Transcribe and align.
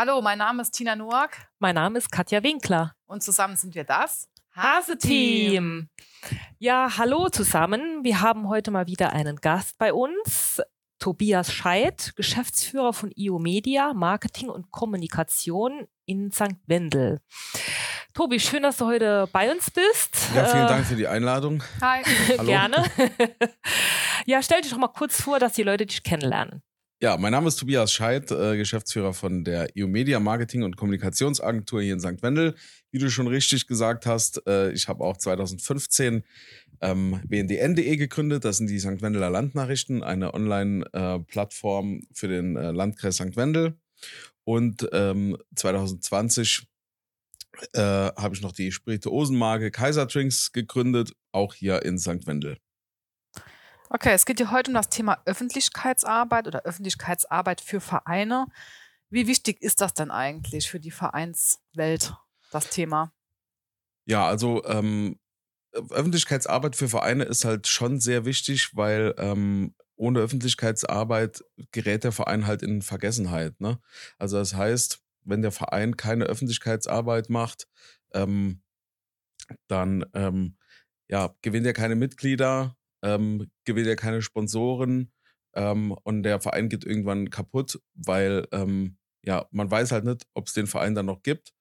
Hallo, 0.00 0.22
mein 0.22 0.38
Name 0.38 0.62
ist 0.62 0.70
Tina 0.70 0.96
Noack. 0.96 1.36
Mein 1.58 1.74
Name 1.74 1.98
ist 1.98 2.10
Katja 2.10 2.42
Winkler. 2.42 2.94
Und 3.04 3.22
zusammen 3.22 3.54
sind 3.54 3.74
wir 3.74 3.84
das 3.84 4.30
Hase-Team. 4.56 5.90
Ja, 6.58 6.96
hallo 6.96 7.28
zusammen. 7.28 8.02
Wir 8.02 8.22
haben 8.22 8.48
heute 8.48 8.70
mal 8.70 8.86
wieder 8.86 9.12
einen 9.12 9.36
Gast 9.36 9.76
bei 9.76 9.92
uns. 9.92 10.62
Tobias 11.00 11.52
Scheidt, 11.52 12.16
Geschäftsführer 12.16 12.94
von 12.94 13.12
IO 13.14 13.38
Media, 13.38 13.92
Marketing 13.92 14.48
und 14.48 14.70
Kommunikation 14.70 15.86
in 16.06 16.32
St. 16.32 16.56
Wendel. 16.64 17.20
Tobi, 18.14 18.40
schön, 18.40 18.62
dass 18.62 18.78
du 18.78 18.86
heute 18.86 19.28
bei 19.34 19.52
uns 19.52 19.70
bist. 19.70 20.16
Ja, 20.34 20.46
vielen 20.46 20.66
Dank 20.66 20.86
für 20.86 20.96
die 20.96 21.08
Einladung. 21.08 21.62
Hi. 21.82 22.02
Hallo. 22.38 22.44
Gerne. 22.46 22.90
ja, 24.24 24.42
stell 24.42 24.62
dich 24.62 24.70
doch 24.70 24.78
mal 24.78 24.88
kurz 24.88 25.20
vor, 25.20 25.38
dass 25.38 25.52
die 25.52 25.62
Leute 25.62 25.84
dich 25.84 26.02
kennenlernen. 26.02 26.62
Ja, 27.02 27.16
mein 27.16 27.32
Name 27.32 27.48
ist 27.48 27.56
Tobias 27.56 27.94
Scheidt, 27.94 28.30
äh, 28.30 28.58
Geschäftsführer 28.58 29.14
von 29.14 29.42
der 29.42 29.74
IO 29.74 29.88
Media 29.88 30.20
Marketing 30.20 30.64
und 30.64 30.76
Kommunikationsagentur 30.76 31.80
hier 31.80 31.94
in 31.94 32.00
St. 32.00 32.22
Wendel. 32.22 32.54
Wie 32.90 32.98
du 32.98 33.10
schon 33.10 33.26
richtig 33.26 33.66
gesagt 33.66 34.04
hast, 34.04 34.46
äh, 34.46 34.70
ich 34.72 34.86
habe 34.86 35.02
auch 35.02 35.16
2015 35.16 36.24
ähm, 36.82 37.22
bndn.de 37.26 37.96
gegründet. 37.96 38.44
Das 38.44 38.58
sind 38.58 38.68
die 38.68 38.78
St. 38.78 39.00
Wendeler 39.00 39.30
Landnachrichten, 39.30 40.02
eine 40.02 40.34
Online-Plattform 40.34 42.00
äh, 42.00 42.06
für 42.12 42.28
den 42.28 42.56
äh, 42.56 42.70
Landkreis 42.70 43.14
St. 43.14 43.34
Wendel. 43.34 43.78
Und 44.44 44.86
ähm, 44.92 45.38
2020 45.54 46.66
äh, 47.72 47.80
habe 47.80 48.34
ich 48.34 48.42
noch 48.42 48.52
die 48.52 48.72
Spirituosenmarke 48.72 49.70
Kaiser 49.70 50.04
Drinks 50.04 50.52
gegründet, 50.52 51.14
auch 51.32 51.54
hier 51.54 51.82
in 51.82 51.98
St. 51.98 52.26
Wendel. 52.26 52.58
Okay, 53.92 54.12
es 54.12 54.24
geht 54.24 54.38
hier 54.38 54.52
heute 54.52 54.70
um 54.70 54.74
das 54.74 54.88
Thema 54.88 55.20
Öffentlichkeitsarbeit 55.24 56.46
oder 56.46 56.62
Öffentlichkeitsarbeit 56.62 57.60
für 57.60 57.80
Vereine. 57.80 58.46
Wie 59.08 59.26
wichtig 59.26 59.60
ist 59.60 59.80
das 59.80 59.94
denn 59.94 60.12
eigentlich 60.12 60.70
für 60.70 60.78
die 60.78 60.92
Vereinswelt, 60.92 62.14
das 62.52 62.70
Thema? 62.70 63.12
Ja, 64.04 64.28
also 64.28 64.64
ähm, 64.64 65.18
Öffentlichkeitsarbeit 65.72 66.76
für 66.76 66.88
Vereine 66.88 67.24
ist 67.24 67.44
halt 67.44 67.66
schon 67.66 67.98
sehr 67.98 68.24
wichtig, 68.24 68.76
weil 68.76 69.12
ähm, 69.18 69.74
ohne 69.96 70.20
Öffentlichkeitsarbeit 70.20 71.42
gerät 71.72 72.04
der 72.04 72.12
Verein 72.12 72.46
halt 72.46 72.62
in 72.62 72.82
Vergessenheit. 72.82 73.60
Ne? 73.60 73.80
Also 74.18 74.36
das 74.36 74.54
heißt, 74.54 75.02
wenn 75.24 75.42
der 75.42 75.52
Verein 75.52 75.96
keine 75.96 76.26
Öffentlichkeitsarbeit 76.26 77.28
macht, 77.28 77.66
ähm, 78.14 78.62
dann 79.66 80.06
ähm, 80.14 80.56
ja, 81.08 81.34
gewinnt 81.42 81.66
er 81.66 81.72
keine 81.72 81.96
Mitglieder, 81.96 82.76
ähm, 83.02 83.50
gewinnt 83.64 83.88
er 83.88 83.96
keine 83.96 84.22
Sponsoren 84.22 85.12
ähm, 85.54 85.92
und 86.04 86.22
der 86.22 86.40
Verein 86.40 86.68
geht 86.68 86.84
irgendwann 86.84 87.30
kaputt, 87.30 87.80
weil 87.94 88.46
ähm, 88.52 88.96
ja, 89.22 89.46
man 89.50 89.70
weiß 89.70 89.92
halt 89.92 90.04
nicht, 90.04 90.26
ob 90.34 90.46
es 90.46 90.54
den 90.54 90.66
Verein 90.66 90.94
dann 90.94 91.06
noch 91.06 91.22
gibt. 91.22 91.52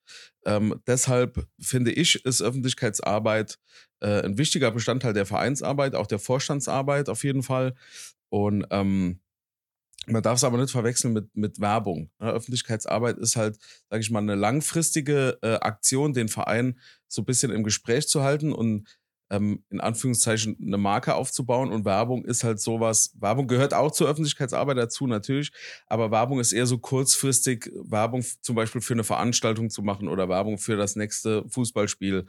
Ähm, 0.46 0.82
deshalb 0.88 1.46
finde 1.60 1.92
ich, 1.92 2.24
ist 2.26 2.42
Öffentlichkeitsarbeit 2.42 3.60
äh, 4.00 4.24
ein 4.24 4.38
wichtiger 4.38 4.72
Bestandteil 4.72 5.14
der 5.14 5.26
Vereinsarbeit, 5.26 5.96
auch 5.96 6.08
der 6.08 6.20
Vorstandsarbeit 6.20 7.10
auf 7.10 7.24
jeden 7.24 7.44
Fall. 7.44 7.76
Und 8.30 8.66
ähm, 8.72 9.20
man 10.08 10.24
darf 10.24 10.38
es 10.38 10.44
aber 10.44 10.58
nicht 10.58 10.72
verwechseln 10.72 11.14
mit, 11.14 11.36
mit 11.36 11.60
Werbung. 11.60 12.10
Ja, 12.20 12.32
Öffentlichkeitsarbeit 12.32 13.18
ist 13.18 13.36
halt, 13.36 13.58
sage 13.90 14.02
ich 14.02 14.10
mal, 14.10 14.20
eine 14.20 14.36
langfristige 14.36 15.38
äh, 15.42 15.56
Aktion, 15.56 16.14
den 16.14 16.30
Verein 16.30 16.80
so 17.08 17.22
ein 17.22 17.26
bisschen 17.26 17.52
im 17.52 17.64
Gespräch 17.64 18.08
zu 18.08 18.24
halten 18.24 18.54
und 18.54 18.88
ähm, 19.30 19.64
in 19.70 19.80
Anführungszeichen 19.80 20.58
eine 20.62 20.78
Marke 20.78 21.16
aufzubauen 21.16 21.72
und 21.72 21.86
Werbung 21.86 22.26
ist 22.26 22.44
halt 22.44 22.60
sowas, 22.60 23.16
Werbung 23.20 23.48
gehört 23.48 23.74
auch 23.74 23.92
zur 23.92 24.10
Öffentlichkeitsarbeit 24.10 24.78
dazu 24.78 25.08
natürlich, 25.08 25.52
aber 25.88 26.12
Werbung 26.12 26.40
ist 26.40 26.52
eher 26.52 26.66
so 26.66 26.78
kurzfristig, 26.78 27.72
Werbung 27.76 28.24
zum 28.42 28.56
Beispiel 28.56 28.82
für 28.82 28.94
eine 28.94 29.04
Veranstaltung 29.04 29.70
zu 29.70 29.82
machen 29.82 30.08
oder 30.08 30.30
Werbung 30.30 30.58
für 30.58 30.78
das 30.78 30.96
nächste 30.96 31.48
Fußballspiel 31.50 32.26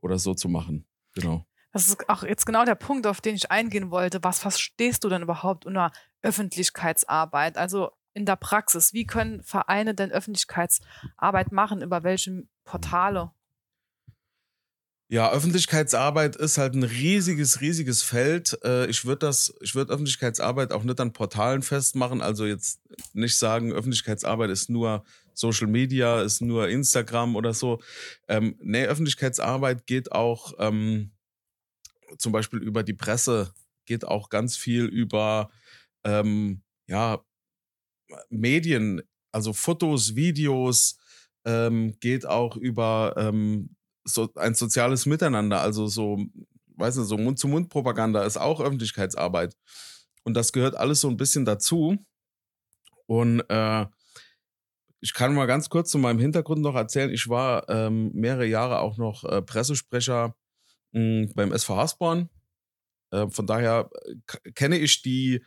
oder 0.00 0.18
so 0.18 0.34
zu 0.34 0.48
machen. 0.48 0.86
Genau. 1.14 1.46
Das 1.72 1.88
ist 1.88 2.08
auch 2.08 2.22
jetzt 2.22 2.46
genau 2.46 2.64
der 2.64 2.74
Punkt, 2.74 3.06
auf 3.06 3.20
den 3.20 3.34
ich 3.34 3.50
eingehen 3.50 3.90
wollte. 3.90 4.24
Was 4.24 4.38
verstehst 4.38 5.04
du 5.04 5.10
denn 5.10 5.22
überhaupt 5.22 5.66
unter 5.66 5.92
Öffentlichkeitsarbeit? 6.22 7.58
Also 7.58 7.90
in 8.14 8.24
der 8.24 8.36
Praxis, 8.36 8.94
wie 8.94 9.04
können 9.04 9.42
Vereine 9.42 9.94
denn 9.94 10.10
Öffentlichkeitsarbeit 10.10 11.52
machen? 11.52 11.82
Über 11.82 12.02
welche 12.02 12.44
Portale? 12.64 13.30
Ja, 15.08 15.30
Öffentlichkeitsarbeit 15.30 16.34
ist 16.34 16.58
halt 16.58 16.74
ein 16.74 16.82
riesiges, 16.82 17.60
riesiges 17.60 18.02
Feld. 18.02 18.58
Äh, 18.64 18.86
ich 18.90 19.04
würde 19.04 19.20
das, 19.20 19.54
ich 19.60 19.76
würde 19.76 19.92
Öffentlichkeitsarbeit 19.92 20.72
auch 20.72 20.82
nicht 20.82 20.98
an 20.98 21.12
Portalen 21.12 21.62
festmachen. 21.62 22.20
Also 22.20 22.44
jetzt 22.44 22.80
nicht 23.12 23.38
sagen, 23.38 23.72
Öffentlichkeitsarbeit 23.72 24.50
ist 24.50 24.68
nur 24.68 25.04
Social 25.32 25.68
Media, 25.68 26.22
ist 26.22 26.40
nur 26.40 26.68
Instagram 26.68 27.36
oder 27.36 27.54
so. 27.54 27.80
Ähm, 28.26 28.56
nee, 28.60 28.84
Öffentlichkeitsarbeit 28.84 29.86
geht 29.86 30.10
auch 30.10 30.54
ähm, 30.58 31.12
zum 32.18 32.32
Beispiel 32.32 32.58
über 32.60 32.82
die 32.82 32.94
Presse, 32.94 33.52
geht 33.84 34.04
auch 34.04 34.28
ganz 34.28 34.56
viel 34.56 34.86
über 34.86 35.50
ähm, 36.02 36.62
ja, 36.88 37.24
Medien, 38.28 39.02
also 39.30 39.52
Fotos, 39.52 40.16
Videos, 40.16 40.98
ähm, 41.44 41.96
geht 42.00 42.26
auch 42.26 42.56
über 42.56 43.14
ähm, 43.16 43.76
so 44.06 44.32
ein 44.36 44.54
soziales 44.54 45.04
Miteinander, 45.06 45.60
also 45.60 45.86
so, 45.86 46.18
weiß 46.76 46.96
nicht, 46.96 47.08
so 47.08 47.18
Mund-zu-Mund-Propaganda 47.18 48.24
ist 48.24 48.36
auch 48.36 48.60
Öffentlichkeitsarbeit. 48.60 49.56
Und 50.24 50.34
das 50.34 50.52
gehört 50.52 50.76
alles 50.76 51.00
so 51.00 51.08
ein 51.08 51.16
bisschen 51.16 51.44
dazu. 51.44 51.98
Und 53.06 53.40
äh, 53.48 53.86
ich 55.00 55.14
kann 55.14 55.34
mal 55.34 55.46
ganz 55.46 55.68
kurz 55.68 55.90
zu 55.90 55.98
meinem 55.98 56.18
Hintergrund 56.18 56.62
noch 56.62 56.74
erzählen. 56.74 57.10
Ich 57.10 57.28
war 57.28 57.68
ähm, 57.68 58.10
mehrere 58.14 58.46
Jahre 58.46 58.80
auch 58.80 58.96
noch 58.96 59.24
äh, 59.24 59.42
Pressesprecher 59.42 60.34
mh, 60.92 61.00
hm, 61.00 61.32
beim 61.34 61.52
SV 61.52 61.76
Hasborn. 61.76 62.30
Äh, 63.10 63.28
von 63.28 63.46
daher 63.46 63.90
äh, 64.04 64.50
kenne 64.52 64.78
ich 64.78 65.02
die 65.02 65.44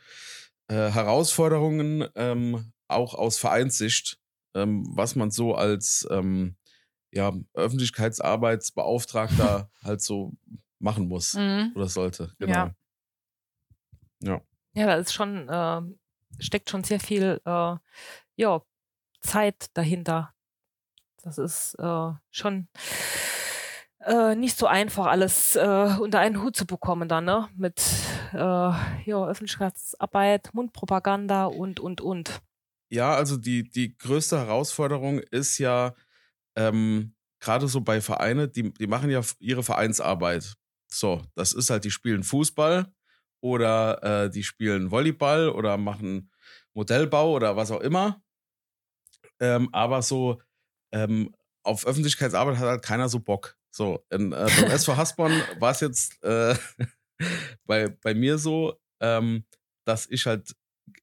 äh, 0.68 0.90
Herausforderungen 0.90 2.06
ähm, 2.14 2.72
auch 2.88 3.14
aus 3.14 3.38
Vereinssicht, 3.38 4.18
ähm, 4.54 4.84
was 4.94 5.16
man 5.16 5.30
so 5.30 5.54
als 5.54 6.06
ähm, 6.10 6.56
ja, 7.12 7.32
Öffentlichkeitsarbeitsbeauftragter 7.54 9.68
halt 9.82 10.00
so 10.00 10.32
machen 10.78 11.08
muss 11.08 11.34
mhm. 11.34 11.72
oder 11.74 11.88
sollte. 11.88 12.32
Genau. 12.38 12.52
Ja. 12.52 12.70
Ja, 14.22 14.40
ja 14.74 14.86
da 14.86 14.94
ist 14.94 15.12
schon, 15.12 15.48
äh, 15.48 15.80
steckt 16.38 16.70
schon 16.70 16.84
sehr 16.84 17.00
viel 17.00 17.40
äh, 17.44 17.74
ja, 18.36 18.62
Zeit 19.20 19.66
dahinter. 19.74 20.32
Das 21.22 21.38
ist 21.38 21.74
äh, 21.74 22.12
schon 22.30 22.68
äh, 24.00 24.34
nicht 24.34 24.56
so 24.56 24.66
einfach, 24.66 25.06
alles 25.06 25.56
äh, 25.56 25.96
unter 26.00 26.20
einen 26.20 26.42
Hut 26.42 26.56
zu 26.56 26.66
bekommen 26.66 27.08
dann, 27.08 27.26
ne? 27.26 27.48
Mit 27.56 27.82
äh, 28.32 28.38
ja, 28.38 29.26
Öffentlichkeitsarbeit, 29.26 30.54
Mundpropaganda 30.54 31.46
und, 31.46 31.80
und, 31.80 32.00
und. 32.00 32.40
Ja, 32.88 33.14
also 33.14 33.36
die, 33.36 33.70
die 33.70 33.96
größte 33.96 34.38
Herausforderung 34.38 35.18
ist 35.18 35.58
ja, 35.58 35.94
ähm, 36.56 37.14
gerade 37.40 37.68
so 37.68 37.80
bei 37.80 38.00
Vereinen, 38.00 38.52
die, 38.52 38.72
die 38.72 38.86
machen 38.86 39.10
ja 39.10 39.20
ihre 39.38 39.62
Vereinsarbeit. 39.62 40.54
So, 40.88 41.22
das 41.34 41.52
ist 41.52 41.70
halt, 41.70 41.84
die 41.84 41.90
spielen 41.90 42.22
Fußball 42.24 42.92
oder 43.40 44.24
äh, 44.24 44.30
die 44.30 44.42
spielen 44.42 44.90
Volleyball 44.90 45.48
oder 45.48 45.76
machen 45.76 46.30
Modellbau 46.74 47.32
oder 47.32 47.56
was 47.56 47.70
auch 47.70 47.80
immer. 47.80 48.22
Ähm, 49.40 49.68
aber 49.72 50.02
so 50.02 50.40
ähm, 50.92 51.34
auf 51.62 51.86
Öffentlichkeitsarbeit 51.86 52.58
hat 52.58 52.68
halt 52.68 52.82
keiner 52.82 53.08
so 53.08 53.20
Bock. 53.20 53.56
So, 53.70 54.04
in, 54.10 54.32
äh, 54.32 54.48
beim 54.60 54.70
SV 54.70 54.96
Hasborn 54.96 55.32
war 55.60 55.70
es 55.70 55.80
jetzt 55.80 56.22
äh, 56.24 56.56
bei, 57.64 57.88
bei 57.88 58.14
mir 58.14 58.38
so, 58.38 58.80
ähm, 59.00 59.44
dass 59.84 60.06
ich 60.10 60.26
halt 60.26 60.54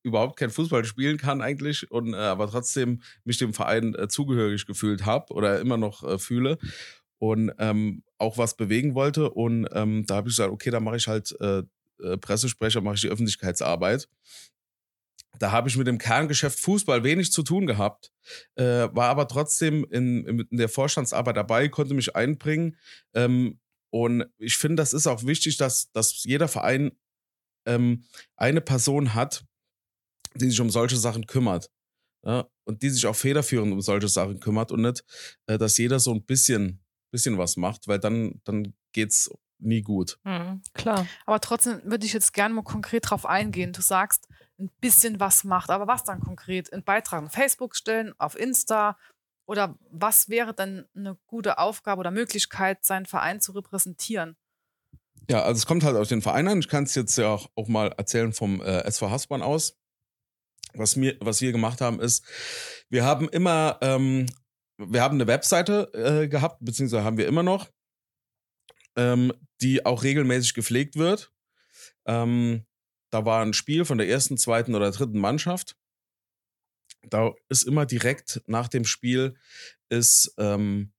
überhaupt 0.03 0.38
kein 0.38 0.49
Fußball 0.49 0.85
spielen 0.85 1.17
kann 1.17 1.41
eigentlich 1.41 1.91
und 1.91 2.13
äh, 2.13 2.17
aber 2.17 2.49
trotzdem 2.49 3.01
mich 3.23 3.38
dem 3.38 3.53
Verein 3.53 3.95
äh, 3.95 4.07
zugehörig 4.07 4.65
gefühlt 4.65 5.05
habe 5.05 5.33
oder 5.33 5.59
immer 5.59 5.77
noch 5.77 6.03
äh, 6.03 6.17
fühle 6.17 6.57
und 7.19 7.51
ähm, 7.57 8.03
auch 8.17 8.38
was 8.38 8.55
bewegen 8.55 8.95
wollte 8.95 9.29
und 9.29 9.67
ähm, 9.71 10.05
da 10.05 10.17
habe 10.17 10.29
ich 10.29 10.35
gesagt, 10.35 10.51
okay, 10.51 10.69
da 10.69 10.79
mache 10.79 10.97
ich 10.97 11.07
halt 11.07 11.35
äh, 11.39 11.63
äh, 12.01 12.17
Pressesprecher, 12.17 12.81
mache 12.81 12.95
ich 12.95 13.01
die 13.01 13.09
Öffentlichkeitsarbeit. 13.09 14.07
Da 15.39 15.51
habe 15.51 15.69
ich 15.69 15.77
mit 15.77 15.88
dem 15.88 15.97
Kerngeschäft 15.97 16.59
Fußball 16.59 17.03
wenig 17.03 17.31
zu 17.31 17.44
tun 17.44 17.67
gehabt, 17.67 18.11
äh, 18.55 18.63
war 18.63 19.09
aber 19.09 19.27
trotzdem 19.27 19.85
in, 19.91 20.25
in 20.49 20.57
der 20.57 20.69
Vorstandsarbeit 20.69 21.38
dabei, 21.38 21.67
konnte 21.67 21.94
mich 21.94 22.15
einbringen. 22.15 22.77
Ähm, 23.13 23.59
und 23.91 24.25
ich 24.38 24.57
finde, 24.57 24.77
das 24.77 24.94
ist 24.94 25.07
auch 25.07 25.23
wichtig, 25.23 25.57
dass, 25.57 25.91
dass 25.91 26.23
jeder 26.23 26.47
Verein 26.47 26.91
ähm, 27.65 28.05
eine 28.35 28.61
Person 28.61 29.13
hat, 29.13 29.45
die 30.35 30.50
sich 30.50 30.59
um 30.59 30.69
solche 30.69 30.97
Sachen 30.97 31.25
kümmert. 31.25 31.69
Ja, 32.25 32.47
und 32.65 32.81
die 32.81 32.89
sich 32.89 33.06
auch 33.06 33.15
federführend 33.15 33.71
um 33.71 33.81
solche 33.81 34.07
Sachen 34.09 34.39
kümmert 34.39 34.71
und 34.71 34.81
nicht, 34.81 35.03
äh, 35.45 35.57
dass 35.57 35.77
jeder 35.77 36.00
so 36.00 36.13
ein 36.13 36.25
bisschen, 36.25 36.83
bisschen 37.12 37.38
was 37.38 37.57
macht, 37.57 37.88
weil 37.88 38.00
dann, 38.00 38.41
dann 38.44 38.74
geht 38.91 39.12
es 39.12 39.31
nie 39.59 39.81
gut. 39.81 40.19
Mhm, 40.24 40.62
klar. 40.74 41.07
Aber 41.25 41.39
trotzdem 41.39 41.81
würde 41.83 42.06
ich 42.06 42.13
jetzt 42.13 42.33
gerne 42.33 42.53
mal 42.53 42.63
konkret 42.63 43.09
drauf 43.09 43.25
eingehen. 43.25 43.74
Du 43.74 43.81
sagst, 43.81 44.27
ein 44.59 44.69
bisschen 44.81 45.19
was 45.19 45.44
macht, 45.44 45.69
aber 45.69 45.88
was 45.88 46.03
dann 46.03 46.19
konkret? 46.19 46.73
Ein 46.73 46.83
Beitrag 46.83 47.23
auf 47.23 47.31
Facebook 47.31 47.75
stellen, 47.75 48.13
auf 48.18 48.38
Insta 48.38 48.97
oder 49.47 49.77
was 49.89 50.30
wäre 50.30 50.53
denn 50.53 50.85
eine 50.95 51.18
gute 51.27 51.57
Aufgabe 51.57 52.00
oder 52.01 52.12
Möglichkeit, 52.12 52.83
seinen 52.83 53.06
Verein 53.06 53.39
zu 53.39 53.53
repräsentieren? 53.53 54.35
Ja, 55.30 55.44
also 55.44 55.57
es 55.57 55.65
kommt 55.65 55.83
halt 55.83 55.95
auf 55.95 56.07
den 56.07 56.21
Verein 56.21 56.47
an. 56.47 56.59
Ich 56.59 56.69
kann 56.69 56.83
es 56.83 56.95
jetzt 56.95 57.18
ja 57.18 57.27
auch, 57.27 57.50
auch 57.56 57.68
mal 57.68 57.94
erzählen 57.97 58.33
vom 58.33 58.62
äh, 58.62 58.81
SV 58.83 59.09
Hasborn 59.09 59.41
aus. 59.41 59.77
Was, 60.74 60.96
mir, 60.96 61.18
was 61.19 61.42
wir 61.42 61.52
gemacht 61.52 61.81
haben, 61.81 62.00
ist, 62.00 62.25
wir 62.90 63.04
haben 63.04 63.30
immer, 63.30 63.78
ähm, 63.81 64.28
wir 64.78 65.02
haben 65.02 65.16
eine 65.16 65.28
Webseite 65.28 65.92
äh, 65.94 66.28
gehabt, 66.28 66.58
beziehungsweise 66.62 67.04
haben 67.04 67.18
wir 67.18 67.28
immer 67.28 67.44
noch, 67.44 67.69
ähm, 68.96 69.34
die 69.62 69.86
auch 69.86 70.04
regelmäßig 70.04 70.54
gepflegt 70.54 70.96
wird. 70.96 71.31
Ähm, 72.06 72.66
da 73.12 73.25
war 73.25 73.42
ein 73.42 73.54
Spiel 73.54 73.86
von 73.86 73.98
der 73.98 74.10
ersten, 74.10 74.38
zweiten 74.38 74.75
oder 74.75 74.92
dritten 74.92 75.19
Mannschaft. 75.19 75.78
Da 77.04 77.34
ist 77.50 77.64
immer 77.64 77.86
direkt 77.86 78.42
nach 78.48 78.68
dem 78.68 78.86
Spiel 78.86 79.38
ist, 79.90 80.34
ähm, 80.38 80.94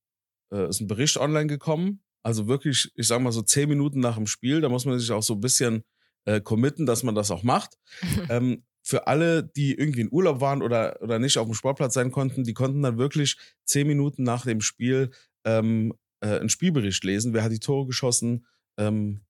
äh, 0.53 0.69
ist 0.69 0.81
ein 0.81 0.87
Bericht 0.87 1.19
online 1.19 1.47
gekommen 1.47 2.03
also 2.29 2.47
wirklich, 2.47 2.93
ich 2.95 3.07
sag 3.07 3.23
mal 3.23 3.33
so 3.33 3.41
zehn 3.41 3.71
Minuten 3.71 4.01
nach 4.01 4.17
dem 4.17 4.27
Spiel, 4.27 4.61
da 4.61 4.69
muss 4.69 4.85
man 4.85 4.99
sich 4.99 5.11
auch 5.13 5.23
so 5.23 5.33
ein 5.33 5.41
bisschen 5.41 5.83
äh, 6.27 6.43
committen, 6.43 6.85
dass 6.85 7.03
man 7.03 7.15
das 7.15 7.31
auch 7.31 7.43
macht. 7.43 7.79
ähm, 8.29 8.67
für 8.89 9.07
alle, 9.07 9.43
die 9.43 9.75
irgendwie 9.75 10.01
in 10.01 10.09
Urlaub 10.11 10.41
waren 10.41 10.63
oder, 10.63 11.03
oder 11.03 11.19
nicht 11.19 11.37
auf 11.37 11.47
dem 11.47 11.53
Sportplatz 11.53 11.93
sein 11.93 12.11
konnten, 12.11 12.45
die 12.45 12.55
konnten 12.55 12.81
dann 12.83 12.97
wirklich 12.97 13.37
zehn 13.65 13.87
Minuten 13.87 14.23
nach 14.23 14.47
dem 14.47 14.63
Spiel 14.63 15.11
ähm, 15.45 15.93
äh, 16.21 16.39
einen 16.39 16.49
Spielbericht 16.49 17.05
lesen. 17.05 17.35
Wer 17.35 17.43
hat 17.43 17.53
die 17.53 17.59
Tore 17.59 17.87
geschossen? 17.87 18.47
Ähm, 18.79 19.21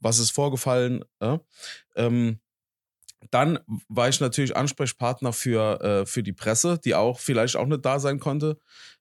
was 0.00 0.18
ist 0.18 0.32
vorgefallen? 0.32 1.04
Äh? 1.20 1.38
Ähm, 1.94 2.40
dann 3.30 3.60
war 3.88 4.08
ich 4.08 4.18
natürlich 4.18 4.56
Ansprechpartner 4.56 5.32
für, 5.32 5.80
äh, 5.80 6.04
für 6.06 6.24
die 6.24 6.32
Presse, 6.32 6.80
die 6.84 6.96
auch 6.96 7.20
vielleicht 7.20 7.54
auch 7.54 7.66
nicht 7.66 7.84
da 7.84 8.00
sein 8.00 8.18
konnte. 8.18 8.58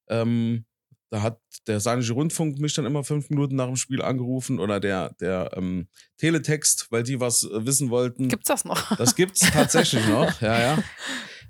Ähm, 0.08 0.66
da 1.14 1.22
hat 1.22 1.40
der 1.68 1.80
Saarländische 1.80 2.14
Rundfunk 2.14 2.58
mich 2.58 2.74
dann 2.74 2.88
immer 2.88 3.04
fünf 3.04 3.30
Minuten 3.30 3.56
nach 3.56 3.68
dem 3.68 3.76
Spiel 3.76 4.02
angerufen 4.02 4.60
oder 4.60 4.80
der, 4.80 5.14
der 5.20 5.52
ähm, 5.56 5.88
Teletext, 6.18 6.88
weil 6.90 7.04
die 7.04 7.20
was 7.20 7.44
äh, 7.44 7.68
wissen 7.68 7.92
wollten. 7.92 8.30
Gibt's 8.30 8.48
das 8.48 8.66
noch? 8.66 8.98
Das 8.98 9.14
gibt's 9.14 9.42
tatsächlich 9.42 10.08
noch, 10.08 10.42
ja, 10.42 10.60
ja. 10.60 10.84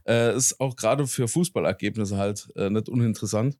Äh, 0.05 0.35
ist 0.35 0.59
auch 0.59 0.75
gerade 0.75 1.07
für 1.07 1.29
Fußballergebnisse 1.29 2.17
halt 2.17 2.49
äh, 2.57 2.69
nicht 2.69 2.89
uninteressant. 2.89 3.57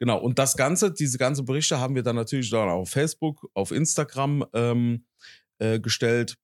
Genau, 0.00 0.18
und 0.18 0.40
das 0.40 0.56
Ganze, 0.56 0.92
diese 0.92 1.18
ganzen 1.18 1.44
Berichte 1.44 1.78
haben 1.78 1.94
wir 1.94 2.02
dann 2.02 2.16
natürlich 2.16 2.50
dann 2.50 2.68
auf 2.68 2.90
Facebook, 2.90 3.48
auf 3.54 3.70
Instagram 3.70 4.44
ähm, 4.54 5.06
äh, 5.60 5.78
gestellt. 5.78 6.36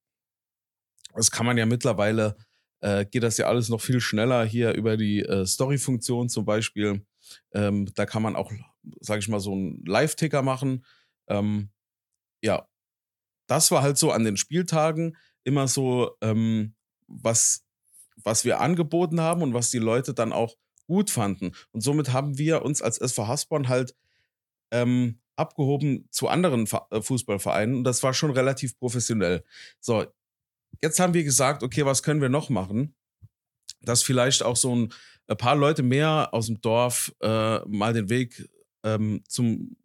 Das 1.16 1.32
kann 1.32 1.46
man 1.46 1.58
ja 1.58 1.66
mittlerweile, 1.66 2.36
äh, 2.80 3.06
geht 3.06 3.24
das 3.24 3.38
ja 3.38 3.48
alles 3.48 3.70
noch 3.70 3.80
viel 3.80 4.00
schneller 4.00 4.44
hier 4.44 4.72
über 4.74 4.96
die 4.96 5.26
Story-Funktion 5.44 6.28
zum 6.28 6.44
Beispiel. 6.44 7.04
Ähm, 7.52 7.92
da 7.94 8.06
kann 8.06 8.22
man 8.22 8.36
auch, 8.36 8.52
sage 9.00 9.20
ich 9.20 9.28
mal, 9.28 9.40
so 9.40 9.52
einen 9.52 9.84
Live-Ticker 9.84 10.42
machen. 10.42 10.84
Ähm, 11.28 11.70
ja, 12.42 12.68
das 13.46 13.70
war 13.70 13.82
halt 13.82 13.98
so 13.98 14.10
an 14.10 14.24
den 14.24 14.36
Spieltagen 14.36 15.16
immer 15.44 15.68
so, 15.68 16.16
ähm, 16.20 16.74
was, 17.06 17.64
was 18.16 18.44
wir 18.44 18.60
angeboten 18.60 19.20
haben 19.20 19.42
und 19.42 19.54
was 19.54 19.70
die 19.70 19.78
Leute 19.78 20.14
dann 20.14 20.32
auch 20.32 20.56
gut 20.86 21.10
fanden. 21.10 21.52
Und 21.72 21.80
somit 21.80 22.12
haben 22.12 22.38
wir 22.38 22.62
uns 22.62 22.82
als 22.82 22.98
SV 22.98 23.26
Hasborn 23.26 23.68
halt 23.68 23.94
ähm, 24.70 25.20
abgehoben 25.36 26.08
zu 26.10 26.28
anderen 26.28 26.68
äh, 26.90 27.00
Fußballvereinen 27.00 27.76
und 27.76 27.84
das 27.84 28.02
war 28.02 28.14
schon 28.14 28.30
relativ 28.30 28.78
professionell. 28.78 29.44
So, 29.80 30.06
jetzt 30.82 31.00
haben 31.00 31.14
wir 31.14 31.24
gesagt, 31.24 31.62
okay, 31.62 31.84
was 31.84 32.02
können 32.02 32.20
wir 32.20 32.28
noch 32.28 32.50
machen? 32.50 32.94
Dass 33.80 34.02
vielleicht 34.02 34.42
auch 34.42 34.56
so 34.56 34.74
ein 34.74 34.92
ein 35.26 35.36
paar 35.36 35.56
Leute 35.56 35.82
mehr 35.82 36.28
aus 36.32 36.46
dem 36.46 36.60
Dorf 36.60 37.14
äh, 37.20 37.58
mal 37.66 37.92
den 37.92 38.08
Weg 38.08 38.48
ähm, 38.84 39.22
zum 39.28 39.76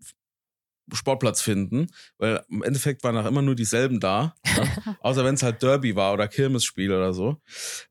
Sportplatz 0.95 1.41
finden, 1.41 1.88
weil 2.18 2.44
im 2.50 2.63
Endeffekt 2.63 3.03
waren 3.03 3.18
auch 3.18 3.25
immer 3.25 3.41
nur 3.41 3.56
dieselben 3.56 4.00
da, 4.00 4.36
ja? 4.45 4.97
außer 5.01 5.24
wenn 5.24 5.36
es 5.36 5.44
halt 5.44 5.62
Derby 5.62 5.95
war 5.95 6.13
oder 6.13 6.27
Kirmesspiel 6.27 6.91
oder 6.91 7.13
so. 7.13 7.38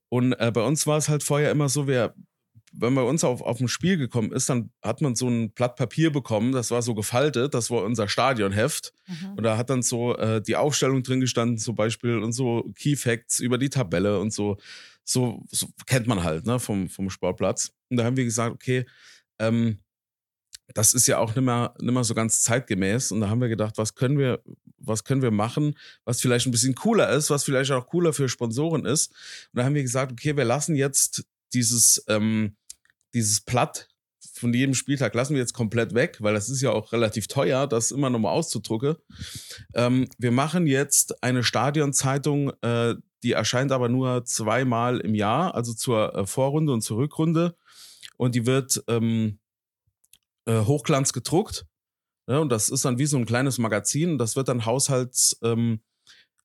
Und 0.09 0.33
äh, 0.35 0.51
bei 0.53 0.63
uns 0.63 0.87
war 0.87 0.99
es 0.99 1.09
halt 1.09 1.23
vorher 1.23 1.51
immer 1.51 1.69
so, 1.69 1.87
wer, 1.87 2.15
wenn 2.73 2.93
man 2.93 3.05
bei 3.05 3.11
uns 3.11 3.25
auf, 3.25 3.41
auf 3.43 3.61
ein 3.61 3.69
Spiel 3.69 3.97
gekommen 3.97 4.33
ist, 4.33 4.49
dann 4.49 4.71
hat 4.83 5.01
man 5.01 5.15
so 5.15 5.29
ein 5.29 5.53
Blatt 5.53 5.77
Papier 5.77 6.11
bekommen, 6.11 6.53
das 6.53 6.71
war 6.71 6.83
so 6.83 6.95
gefaltet, 6.95 7.55
das 7.55 7.71
war 7.71 7.83
unser 7.83 8.09
Stadionheft. 8.09 8.93
Mhm. 9.07 9.35
Und 9.37 9.43
da 9.43 9.57
hat 9.57 9.71
dann 9.71 9.83
so 9.83 10.17
äh, 10.17 10.43
die 10.43 10.57
Aufstellung 10.57 11.03
drin 11.03 11.21
gestanden, 11.21 11.59
zum 11.59 11.75
Beispiel, 11.75 12.19
und 12.19 12.33
so 12.33 12.71
Key 12.77 12.97
Facts 12.97 13.39
über 13.41 13.59
die 13.59 13.71
Tabelle 13.71 14.19
und 14.19 14.33
so 14.33 14.59
so, 15.09 15.43
so 15.51 15.69
kennt 15.87 16.07
man 16.07 16.23
halt 16.23 16.47
ne, 16.47 16.59
vom, 16.61 16.89
vom 16.89 17.09
Sportplatz. 17.11 17.73
Und 17.89 17.97
da 17.97 18.05
haben 18.05 18.17
wir 18.17 18.25
gesagt, 18.25 18.53
okay, 18.53 18.87
ähm, 19.39 19.79
das 20.75 20.93
ist 20.93 21.07
ja 21.07 21.19
auch 21.19 21.35
nicht 21.35 21.45
mehr, 21.45 21.75
nicht 21.81 21.95
mehr 21.95 22.05
so 22.05 22.15
ganz 22.15 22.43
zeitgemäß. 22.43 23.13
Und 23.13 23.23
da 23.23 23.31
haben 23.31 23.41
wir 23.41 23.49
gedacht, 23.49 23.79
was 23.79 23.95
können 23.95 24.19
wir, 24.19 24.43
was 24.77 25.05
können 25.05 25.23
wir 25.23 25.31
machen, 25.31 25.75
was 26.05 26.21
vielleicht 26.21 26.47
ein 26.47 26.51
bisschen 26.51 26.75
cooler 26.75 27.09
ist, 27.11 27.31
was 27.31 27.45
vielleicht 27.45 27.71
auch 27.71 27.87
cooler 27.87 28.13
für 28.13 28.29
Sponsoren 28.29 28.85
ist. 28.85 29.11
Und 29.53 29.59
da 29.59 29.65
haben 29.65 29.75
wir 29.75 29.83
gesagt, 29.83 30.13
okay, 30.13 30.37
wir 30.37 30.45
lassen 30.45 30.77
jetzt 30.77 31.25
dieses, 31.55 32.05
ähm, 32.09 32.57
dieses 33.15 33.41
Platt 33.41 33.89
von 34.35 34.53
jedem 34.53 34.75
Spieltag 34.75 35.15
lassen 35.15 35.35
wir 35.35 35.41
jetzt 35.41 35.55
komplett 35.55 35.95
weg, 35.95 36.19
weil 36.21 36.35
das 36.35 36.49
ist 36.49 36.61
ja 36.61 36.71
auch 36.71 36.93
relativ 36.93 37.27
teuer, 37.27 37.67
das 37.67 37.91
immer 37.91 38.11
nochmal 38.11 38.33
auszudrucken. 38.33 38.97
Ähm, 39.75 40.09
wir 40.19 40.31
machen 40.31 40.67
jetzt 40.67 41.23
eine 41.23 41.43
Stadionzeitung, 41.43 42.53
äh, 42.63 42.95
die 43.23 43.33
erscheint 43.33 43.73
aber 43.73 43.89
nur 43.89 44.25
zweimal 44.25 45.01
im 45.01 45.15
Jahr, 45.15 45.55
also 45.55 45.75
zur 45.75 46.15
äh, 46.15 46.27
Vorrunde 46.27 46.73
und 46.73 46.83
zur 46.83 46.99
Rückrunde. 46.99 47.57
Und 48.17 48.35
die 48.35 48.47
wird 48.47 48.83
ähm, 48.89 49.39
äh, 50.47 50.61
Hochglanz 50.61 51.13
gedruckt. 51.13 51.67
Ja, 52.29 52.39
und 52.39 52.51
das 52.51 52.69
ist 52.69 52.85
dann 52.85 52.99
wie 52.99 53.07
so 53.07 53.17
ein 53.17 53.27
kleines 53.27 53.59
Magazin. 53.59 54.19
Das 54.19 54.37
wird 54.37 54.49
dann 54.49 54.67
Haushalts, 54.67 55.39
ähm, 55.43 55.81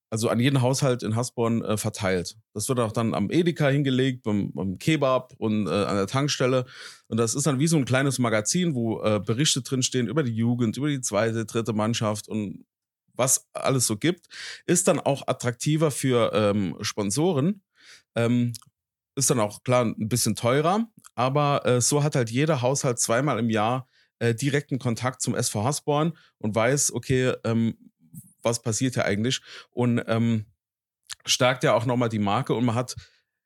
also 0.10 0.30
an 0.30 0.40
jeden 0.40 0.62
Haushalt 0.62 1.04
in 1.04 1.16
Hasborn 1.16 1.64
äh, 1.64 1.78
verteilt. 1.78 2.38
Das 2.54 2.70
wird 2.70 2.80
auch 2.80 2.92
dann 2.92 3.14
am 3.14 3.31
Edeka 3.31 3.68
hingelegt, 3.68 4.24
beim, 4.24 4.52
beim 4.54 4.78
Kebab 4.78 5.34
und 5.38 5.68
äh, 5.68 5.72
an 5.72 5.96
der 5.96 6.08
Tankstelle. 6.08 6.66
Und 7.08 7.18
das 7.18 7.34
ist 7.34 7.48
dann 7.48 7.60
wie 7.60 7.68
so 7.68 7.78
ein 7.78 7.86
kleines 7.86 8.20
Magazin, 8.20 8.75
wo 8.75 9.02
äh, 9.02 9.20
Berichte 9.20 9.62
drinstehen 9.62 10.08
über 10.08 10.24
die 10.24 10.36
Jugend, 10.36 10.78
über 10.78 10.88
die 10.88 11.02
zweite, 11.02 11.46
dritte 11.46 11.74
Mannschaft 11.74 12.28
und 12.28 12.66
was 13.13 13.48
alles 13.54 13.88
so 13.88 13.98
gibt, 13.98 14.27
ist 14.65 14.88
dann 14.88 15.00
auch 15.00 15.27
attraktiver 15.27 15.91
für 15.91 16.32
ähm, 16.34 16.77
Sponsoren. 16.82 17.62
Ähm, 18.15 18.53
ist 19.15 19.29
dann 19.29 19.39
auch 19.39 19.63
klar 19.63 19.86
ein 19.86 20.10
bisschen 20.10 20.36
teurer, 20.36 20.88
aber 21.15 21.65
äh, 21.65 21.82
so 21.82 22.03
hat 22.03 22.15
halt 22.15 22.32
jeder 22.32 22.62
Haushalt 22.62 23.00
zweimal 23.00 23.38
im 23.39 23.50
Jahr 23.50 23.88
äh, 24.20 24.34
direkten 24.34 24.79
Kontakt 24.79 25.22
zum 25.22 25.36
SV 25.36 25.63
Hasborn 25.63 26.17
und 26.39 26.55
weiß, 26.55 26.93
okay, 26.93 27.34
ähm, 27.43 27.77
was 28.41 28.62
passiert 28.62 28.96
hier 28.96 29.05
eigentlich 29.05 29.41
und 29.70 30.01
ähm, 30.08 30.46
stärkt 31.25 31.63
ja 31.63 31.74
auch 31.74 31.86
nochmal 31.86 32.10
die 32.10 32.20
Marke 32.20 32.53
und 32.53 32.65
man 32.65 32.75
hat, 32.75 32.96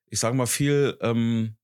ich 0.09 0.19
sage 0.19 0.35
mal, 0.35 0.47
viel 0.47 0.97
ähm, 1.01 1.57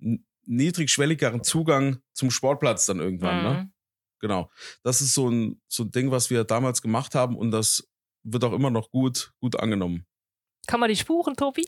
niedrigschwelligeren 0.45 1.43
Zugang 1.43 1.99
zum 2.13 2.29
Sportplatz 2.29 2.85
dann 2.85 2.99
irgendwann. 2.99 3.43
Ne? 3.43 3.49
Mhm. 3.49 3.55
Ne? 3.55 3.71
Genau. 4.19 4.51
Das 4.83 5.01
ist 5.01 5.13
so 5.13 5.29
ein, 5.29 5.61
so 5.67 5.83
ein 5.83 5.91
Ding, 5.91 6.11
was 6.11 6.29
wir 6.29 6.43
damals 6.43 6.81
gemacht 6.81 7.15
haben 7.15 7.35
und 7.35 7.51
das 7.51 7.89
wird 8.23 8.43
auch 8.43 8.53
immer 8.53 8.69
noch 8.69 8.89
gut, 8.89 9.33
gut 9.39 9.59
angenommen. 9.59 10.05
Kann 10.65 10.79
man 10.79 10.87
die 10.87 10.95
spuren, 10.95 11.35
Tobi? 11.35 11.67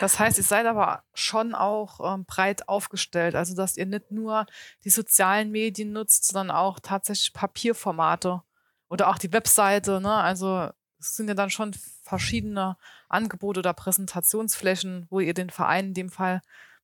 das 0.00 0.18
heißt, 0.18 0.38
ihr 0.38 0.44
seid 0.44 0.64
aber 0.64 1.04
schon 1.12 1.54
auch 1.54 2.00
ähm, 2.14 2.24
breit 2.24 2.66
aufgestellt. 2.66 3.34
Also, 3.34 3.54
dass 3.54 3.76
ihr 3.76 3.84
nicht 3.84 4.10
nur 4.10 4.46
die 4.84 4.90
sozialen 4.90 5.50
Medien 5.50 5.92
nutzt, 5.92 6.26
sondern 6.26 6.56
auch 6.56 6.80
tatsächlich 6.80 7.34
Papierformate 7.34 8.40
oder 8.88 9.08
auch 9.08 9.18
die 9.18 9.34
Webseite. 9.34 10.00
Ne? 10.00 10.10
Also, 10.10 10.70
es 10.98 11.16
sind 11.16 11.28
ja 11.28 11.34
dann 11.34 11.50
schon 11.50 11.74
verschiedene 12.02 12.78
Angebote 13.10 13.60
oder 13.60 13.74
Präsentationsflächen, 13.74 15.06
wo 15.10 15.20
ihr 15.20 15.34
den 15.34 15.50
Verein, 15.50 15.88
in 15.88 15.94
dem 15.94 16.08
Fall 16.08 16.40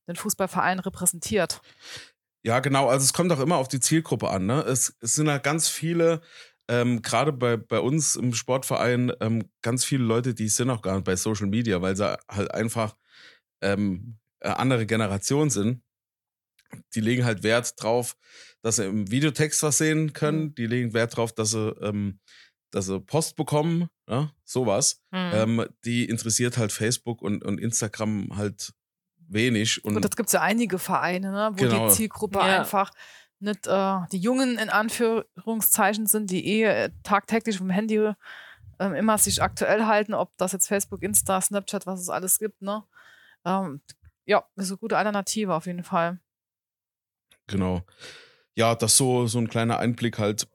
den 0.07 0.15
Fußballverein, 0.15 0.77
repräsentiert. 0.77 1.61
Ja, 2.45 2.59
genau. 2.59 2.89
Also 2.89 3.03
es 3.03 3.13
kommt 3.13 3.31
auch 3.31 3.39
immer 3.39 3.57
auf 3.57 3.67
die 3.67 3.79
Zielgruppe 3.79 4.29
an. 4.29 4.45
Ne? 4.45 4.61
Es, 4.61 4.95
es 4.99 5.15
sind 5.15 5.29
halt 5.29 5.43
ganz 5.43 5.69
viele, 5.69 6.21
ähm, 6.69 7.01
gerade 7.01 7.31
bei, 7.31 7.57
bei 7.57 7.79
uns 7.79 8.15
im 8.15 8.33
Sportverein, 8.33 9.11
ähm, 9.21 9.49
ganz 9.61 9.85
viele 9.85 10.03
Leute, 10.03 10.33
die 10.33 10.49
sind 10.49 10.69
auch 10.69 10.81
gar 10.81 10.95
nicht 10.95 11.05
bei 11.05 11.15
Social 11.15 11.47
Media, 11.47 11.81
weil 11.81 11.95
sie 11.95 12.17
halt 12.29 12.53
einfach 12.53 12.95
ähm, 13.61 14.17
äh, 14.41 14.49
andere 14.49 14.85
Generation 14.85 15.49
sind. 15.49 15.81
Die 16.95 17.01
legen 17.01 17.23
halt 17.23 17.43
Wert 17.43 17.81
drauf, 17.81 18.17
dass 18.61 18.77
sie 18.77 18.85
im 18.85 19.09
Videotext 19.09 19.63
was 19.63 19.77
sehen 19.77 20.13
können. 20.13 20.45
Mhm. 20.45 20.55
Die 20.55 20.67
legen 20.67 20.93
Wert 20.93 21.15
drauf, 21.15 21.31
dass 21.33 21.51
sie, 21.51 21.69
ähm, 21.81 22.19
dass 22.71 22.87
sie 22.87 22.99
Post 22.99 23.35
bekommen? 23.35 23.89
Ne? 24.07 24.33
sowas. 24.43 25.01
Mhm. 25.11 25.31
Ähm, 25.33 25.65
die 25.85 26.05
interessiert 26.05 26.57
halt 26.57 26.71
Facebook 26.71 27.21
und, 27.21 27.43
und 27.43 27.59
Instagram 27.59 28.35
halt 28.35 28.73
wenig. 29.27 29.83
Und 29.83 30.03
das 30.03 30.15
gibt 30.15 30.27
es 30.27 30.33
ja 30.33 30.41
einige 30.41 30.79
Vereine, 30.79 31.31
ne, 31.31 31.51
wo 31.53 31.55
genau. 31.55 31.87
die 31.87 31.93
Zielgruppe 31.93 32.39
ja. 32.39 32.59
einfach 32.59 32.91
nicht 33.39 33.67
äh, 33.67 33.97
die 34.11 34.19
Jungen 34.19 34.57
in 34.57 34.69
Anführungszeichen 34.69 36.07
sind, 36.07 36.31
die 36.31 36.47
eh 36.47 36.63
äh, 36.63 36.89
tagtäglich 37.03 37.57
vom 37.57 37.69
Handy 37.69 37.97
äh, 38.79 38.97
immer 38.97 39.17
sich 39.17 39.41
aktuell 39.41 39.85
halten, 39.85 40.13
ob 40.13 40.35
das 40.37 40.53
jetzt 40.53 40.67
Facebook, 40.67 41.03
Insta, 41.03 41.41
Snapchat, 41.41 41.85
was 41.85 41.99
es 41.99 42.09
alles 42.09 42.39
gibt, 42.39 42.61
ne? 42.61 42.83
Ähm, 43.45 43.81
ja, 44.25 44.45
ist 44.55 44.69
eine 44.69 44.77
gute 44.77 44.97
Alternative 44.97 45.53
auf 45.53 45.65
jeden 45.65 45.83
Fall. 45.83 46.19
Genau. 47.47 47.81
Ja, 48.55 48.75
das 48.75 48.95
so, 48.95 49.27
so 49.27 49.39
ein 49.39 49.49
kleiner 49.49 49.79
Einblick 49.79 50.19
halt 50.19 50.47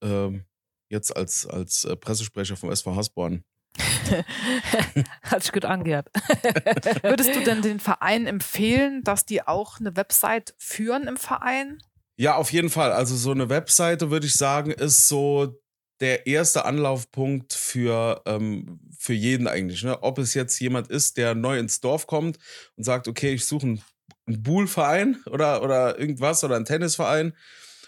ähm, 0.00 0.44
jetzt 0.88 1.16
als, 1.16 1.46
als 1.46 1.84
äh, 1.84 1.96
Pressesprecher 1.96 2.56
vom 2.56 2.70
SV 2.70 2.94
Hasborn. 2.94 3.44
Hat 5.22 5.42
sich 5.42 5.52
gut 5.52 5.64
angehört. 5.64 6.08
Würdest 7.02 7.34
du 7.34 7.42
denn 7.42 7.62
den 7.62 7.80
Verein 7.80 8.26
empfehlen, 8.26 9.02
dass 9.04 9.26
die 9.26 9.46
auch 9.46 9.80
eine 9.80 9.96
Website 9.96 10.54
führen 10.58 11.06
im 11.06 11.16
Verein? 11.16 11.82
Ja, 12.16 12.36
auf 12.36 12.52
jeden 12.52 12.70
Fall. 12.70 12.92
Also 12.92 13.14
so 13.16 13.30
eine 13.30 13.48
Webseite, 13.48 14.10
würde 14.10 14.26
ich 14.26 14.34
sagen, 14.34 14.70
ist 14.70 15.08
so 15.08 15.60
der 16.00 16.26
erste 16.26 16.64
Anlaufpunkt 16.64 17.52
für, 17.52 18.22
ähm, 18.26 18.80
für 18.98 19.14
jeden 19.14 19.46
eigentlich. 19.46 19.82
Ne? 19.82 20.02
Ob 20.02 20.18
es 20.18 20.34
jetzt 20.34 20.58
jemand 20.60 20.88
ist, 20.88 21.16
der 21.16 21.34
neu 21.34 21.58
ins 21.58 21.80
Dorf 21.80 22.06
kommt 22.06 22.38
und 22.76 22.84
sagt, 22.84 23.08
okay, 23.08 23.34
ich 23.34 23.46
suche 23.46 23.66
einen, 23.66 23.82
einen 24.26 24.42
Buhlverein 24.42 25.18
oder, 25.26 25.62
oder 25.62 25.98
irgendwas 25.98 26.44
oder 26.44 26.56
einen 26.56 26.64
Tennisverein 26.64 27.34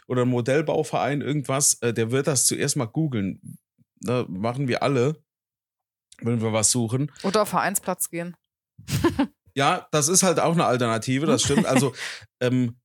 oder 0.09 0.23
einen 0.23 0.31
Modellbauverein, 0.31 1.21
irgendwas, 1.21 1.75
äh, 1.83 1.93
der 1.93 2.11
wird 2.11 2.27
das 2.27 2.47
zuerst 2.47 2.77
mal 2.77 2.87
googeln. 2.87 3.59
Ne? 4.01 4.27
Machen 4.29 4.67
wir 4.67 4.83
alle 4.83 5.23
wenn 6.23 6.41
wir 6.41 6.53
was 6.53 6.71
suchen. 6.71 7.13
Oder 7.23 7.43
auf 7.43 7.49
Vereinsplatz 7.49 8.11
gehen. 8.11 8.37
ja, 9.55 9.87
das 9.91 10.09
ist 10.09 10.23
halt 10.23 10.41
auch 10.41 10.53
eine 10.53 10.65
Alternative, 10.65 11.27
das 11.27 11.43
stimmt. 11.43 11.67
Also 11.67 11.95
ähm, 12.41 12.79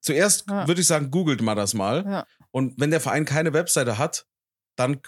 zuerst 0.00 0.48
ja. 0.48 0.66
würde 0.66 0.80
ich 0.80 0.86
sagen, 0.86 1.10
googelt 1.10 1.42
mal 1.42 1.54
das 1.54 1.74
mal. 1.74 2.04
Ja. 2.04 2.26
Und 2.50 2.80
wenn 2.80 2.90
der 2.90 3.00
Verein 3.00 3.24
keine 3.24 3.52
Webseite 3.52 3.98
hat, 3.98 4.26
dann 4.76 5.00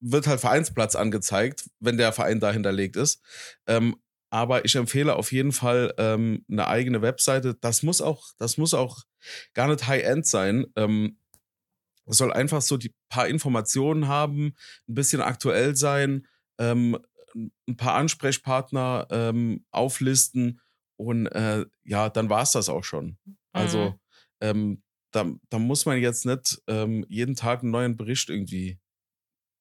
wird 0.00 0.26
halt 0.26 0.40
Vereinsplatz 0.40 0.94
angezeigt, 0.94 1.68
wenn 1.80 1.96
der 1.96 2.12
Verein 2.12 2.40
da 2.40 2.52
hinterlegt 2.52 2.96
ist. 2.96 3.20
Ähm, 3.66 3.96
aber 4.30 4.64
ich 4.64 4.74
empfehle 4.74 5.16
auf 5.16 5.32
jeden 5.32 5.52
Fall 5.52 5.94
ähm, 5.96 6.44
eine 6.50 6.68
eigene 6.68 7.02
Webseite. 7.02 7.54
Das 7.54 7.82
muss 7.82 8.00
auch, 8.00 8.28
das 8.38 8.58
muss 8.58 8.74
auch 8.74 9.02
gar 9.54 9.68
nicht 9.68 9.86
High-End 9.86 10.26
sein. 10.26 10.66
Ähm, 10.76 11.18
es 12.06 12.18
soll 12.18 12.32
einfach 12.32 12.62
so 12.62 12.76
die 12.76 12.94
paar 13.08 13.28
Informationen 13.28 14.08
haben, 14.08 14.54
ein 14.88 14.94
bisschen 14.94 15.20
aktuell 15.20 15.76
sein 15.76 16.26
ähm, 16.58 16.98
ein 17.34 17.76
paar 17.76 17.94
Ansprechpartner 17.94 19.06
ähm, 19.10 19.64
auflisten 19.70 20.60
und 20.96 21.26
äh, 21.26 21.64
ja, 21.84 22.08
dann 22.08 22.30
war 22.30 22.42
es 22.42 22.52
das 22.52 22.68
auch 22.68 22.84
schon. 22.84 23.18
Also 23.52 23.90
mhm. 23.90 23.94
ähm, 24.40 24.82
da, 25.12 25.26
da 25.48 25.58
muss 25.58 25.86
man 25.86 25.98
jetzt 25.98 26.26
nicht 26.26 26.60
ähm, 26.66 27.04
jeden 27.08 27.34
Tag 27.34 27.62
einen 27.62 27.70
neuen 27.70 27.96
Bericht 27.96 28.28
irgendwie 28.28 28.78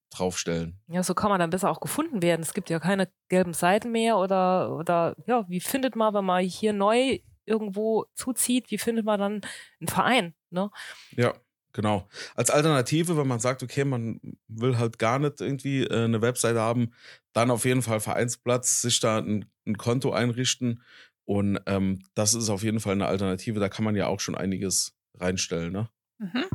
draufstellen. 0.09 0.79
Ja, 0.87 1.03
so 1.03 1.13
kann 1.13 1.29
man 1.29 1.39
dann 1.39 1.49
besser 1.49 1.69
auch 1.69 1.79
gefunden 1.79 2.21
werden. 2.21 2.41
Es 2.41 2.53
gibt 2.53 2.69
ja 2.69 2.79
keine 2.79 3.11
gelben 3.29 3.53
Seiten 3.53 3.91
mehr 3.91 4.17
oder, 4.17 4.75
oder 4.75 5.15
ja, 5.25 5.47
wie 5.49 5.59
findet 5.59 5.95
man, 5.95 6.13
wenn 6.13 6.25
man 6.25 6.43
hier 6.43 6.73
neu 6.73 7.19
irgendwo 7.45 8.05
zuzieht, 8.13 8.71
wie 8.71 8.77
findet 8.77 9.05
man 9.05 9.19
dann 9.19 9.41
einen 9.79 9.87
Verein? 9.87 10.35
Ne? 10.49 10.69
Ja. 11.11 11.33
Genau. 11.77 12.07
Als 12.33 12.49
Alternative, 12.49 13.17
wenn 13.17 13.27
man 13.27 13.39
sagt, 13.39 13.61
okay, 13.61 13.85
man 13.85 14.19
will 14.47 14.79
halt 14.79 14.97
gar 14.97 15.19
nicht 15.19 15.41
irgendwie 15.41 15.83
äh, 15.83 16.05
eine 16.05 16.23
Webseite 16.23 16.59
haben, 16.59 16.91
dann 17.33 17.51
auf 17.51 17.65
jeden 17.65 17.83
Fall 17.83 17.99
Vereinsplatz, 17.99 18.81
sich 18.81 18.99
da 18.99 19.19
ein, 19.19 19.45
ein 19.67 19.77
Konto 19.77 20.11
einrichten. 20.11 20.81
Und 21.25 21.59
ähm, 21.67 22.01
das 22.15 22.33
ist 22.33 22.49
auf 22.49 22.63
jeden 22.63 22.79
Fall 22.79 22.93
eine 22.93 23.05
Alternative. 23.05 23.59
Da 23.59 23.69
kann 23.69 23.85
man 23.85 23.95
ja 23.95 24.07
auch 24.07 24.19
schon 24.19 24.33
einiges 24.33 24.97
reinstellen. 25.19 25.71
Ne? 25.71 25.87
Mhm. 26.17 26.45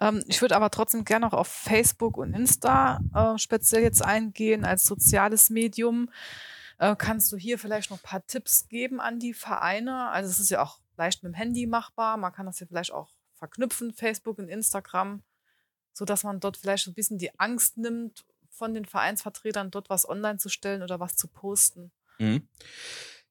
Ähm, 0.00 0.24
ich 0.28 0.40
würde 0.40 0.54
aber 0.54 0.70
trotzdem 0.70 1.04
gerne 1.04 1.26
noch 1.26 1.32
auf 1.32 1.48
Facebook 1.48 2.16
und 2.16 2.32
Insta 2.32 3.00
äh, 3.12 3.36
speziell 3.38 3.82
jetzt 3.82 4.04
eingehen 4.04 4.64
als 4.64 4.84
soziales 4.84 5.50
Medium. 5.50 6.10
Äh, 6.78 6.94
kannst 6.96 7.32
du 7.32 7.36
hier 7.36 7.58
vielleicht 7.58 7.90
noch 7.90 7.98
ein 7.98 8.08
paar 8.08 8.24
Tipps 8.24 8.68
geben 8.68 9.00
an 9.00 9.18
die 9.18 9.34
Vereine? 9.34 10.10
Also 10.10 10.30
es 10.30 10.38
ist 10.38 10.50
ja 10.50 10.62
auch 10.62 10.78
leicht 10.96 11.24
mit 11.24 11.32
dem 11.32 11.34
Handy 11.34 11.66
machbar. 11.66 12.16
Man 12.18 12.32
kann 12.32 12.46
das 12.46 12.60
ja 12.60 12.68
vielleicht 12.68 12.92
auch 12.92 13.13
verknüpfen, 13.34 13.92
Facebook 13.92 14.38
und 14.38 14.48
Instagram, 14.48 15.22
sodass 15.92 16.24
man 16.24 16.40
dort 16.40 16.56
vielleicht 16.56 16.84
so 16.84 16.90
ein 16.90 16.94
bisschen 16.94 17.18
die 17.18 17.38
Angst 17.38 17.76
nimmt, 17.76 18.24
von 18.54 18.72
den 18.72 18.84
Vereinsvertretern 18.84 19.70
dort 19.70 19.90
was 19.90 20.08
online 20.08 20.38
zu 20.38 20.48
stellen 20.48 20.82
oder 20.82 21.00
was 21.00 21.16
zu 21.16 21.28
posten. 21.28 21.92
Mhm. 22.18 22.48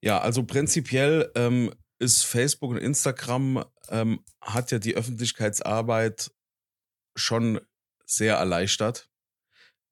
Ja, 0.02 0.20
also 0.20 0.44
prinzipiell 0.44 1.32
ähm, 1.36 1.74
ist 2.00 2.24
Facebook 2.24 2.72
und 2.72 2.78
Instagram 2.78 3.64
ähm, 3.88 4.24
hat 4.42 4.72
ja 4.72 4.80
die 4.80 4.96
Öffentlichkeitsarbeit 4.96 6.32
schon 7.16 7.62
sehr 8.06 8.36
erleichtert, 8.36 9.10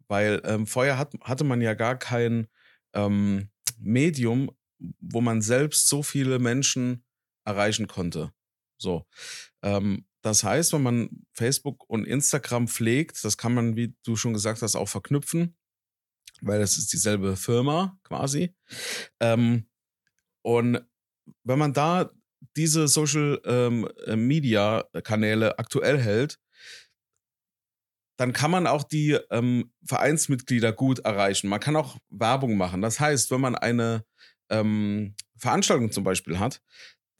weil 0.07 0.41
ähm, 0.43 0.67
vorher 0.67 0.97
hat, 0.97 1.13
hatte 1.21 1.45
man 1.45 1.61
ja 1.61 1.73
gar 1.73 1.97
kein 1.97 2.47
ähm, 2.93 3.49
Medium, 3.77 4.51
wo 4.99 5.21
man 5.21 5.41
selbst 5.41 5.87
so 5.87 6.03
viele 6.03 6.39
Menschen 6.39 7.05
erreichen 7.45 7.87
konnte. 7.87 8.33
So. 8.77 9.05
Ähm, 9.63 10.05
das 10.21 10.43
heißt, 10.43 10.73
wenn 10.73 10.83
man 10.83 11.25
Facebook 11.33 11.89
und 11.89 12.05
Instagram 12.05 12.67
pflegt, 12.67 13.23
das 13.23 13.37
kann 13.37 13.53
man, 13.53 13.75
wie 13.75 13.95
du 14.03 14.15
schon 14.15 14.33
gesagt 14.33 14.61
hast, 14.61 14.75
auch 14.75 14.89
verknüpfen, 14.89 15.57
weil 16.41 16.59
das 16.59 16.77
ist 16.77 16.93
dieselbe 16.93 17.35
Firma 17.35 17.97
quasi. 18.03 18.53
Ähm, 19.19 19.67
und 20.43 20.81
wenn 21.43 21.59
man 21.59 21.73
da 21.73 22.11
diese 22.55 22.87
Social 22.87 23.39
ähm, 23.45 23.87
äh, 24.05 24.15
Media 24.15 24.83
Kanäle 25.03 25.57
aktuell 25.59 25.99
hält, 25.99 26.39
dann 28.17 28.33
kann 28.33 28.51
man 28.51 28.67
auch 28.67 28.83
die 28.83 29.17
ähm, 29.31 29.71
Vereinsmitglieder 29.83 30.73
gut 30.73 30.99
erreichen. 30.99 31.47
Man 31.47 31.59
kann 31.59 31.75
auch 31.75 31.97
Werbung 32.09 32.55
machen. 32.57 32.81
Das 32.81 32.99
heißt, 32.99 33.31
wenn 33.31 33.41
man 33.41 33.55
eine 33.55 34.05
ähm, 34.49 35.15
Veranstaltung 35.37 35.91
zum 35.91 36.03
Beispiel 36.03 36.37
hat, 36.37 36.61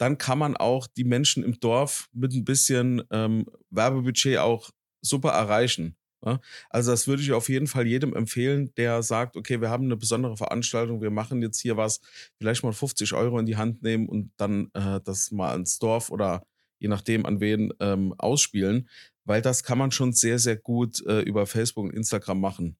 dann 0.02 0.18
kann 0.18 0.36
man 0.36 0.56
auch 0.56 0.88
die 0.88 1.04
Menschen 1.04 1.44
im 1.44 1.60
Dorf 1.60 2.08
mit 2.12 2.32
ein 2.32 2.44
bisschen 2.44 3.04
ähm, 3.12 3.46
Werbebudget 3.70 4.38
auch 4.38 4.70
super 5.00 5.30
erreichen. 5.30 5.94
Ja? 6.26 6.40
Also 6.70 6.90
das 6.90 7.06
würde 7.06 7.22
ich 7.22 7.30
auf 7.30 7.48
jeden 7.48 7.68
Fall 7.68 7.86
jedem 7.86 8.12
empfehlen, 8.12 8.74
der 8.74 9.04
sagt, 9.04 9.36
okay, 9.36 9.60
wir 9.60 9.70
haben 9.70 9.84
eine 9.84 9.96
besondere 9.96 10.36
Veranstaltung, 10.36 11.02
wir 11.02 11.12
machen 11.12 11.40
jetzt 11.40 11.60
hier 11.60 11.76
was, 11.76 12.00
vielleicht 12.36 12.64
mal 12.64 12.72
50 12.72 13.12
Euro 13.12 13.38
in 13.38 13.46
die 13.46 13.56
Hand 13.56 13.84
nehmen 13.84 14.08
und 14.08 14.32
dann 14.38 14.72
äh, 14.74 15.00
das 15.04 15.30
mal 15.30 15.52
ans 15.52 15.78
Dorf 15.78 16.10
oder 16.10 16.44
je 16.80 16.88
nachdem 16.88 17.24
an 17.24 17.38
wen 17.38 17.72
ähm, 17.78 18.12
ausspielen, 18.18 18.88
weil 19.24 19.40
das 19.40 19.62
kann 19.62 19.78
man 19.78 19.92
schon 19.92 20.12
sehr, 20.12 20.40
sehr 20.40 20.56
gut 20.56 21.00
äh, 21.06 21.20
über 21.20 21.46
Facebook 21.46 21.84
und 21.84 21.94
Instagram 21.94 22.40
machen. 22.40 22.76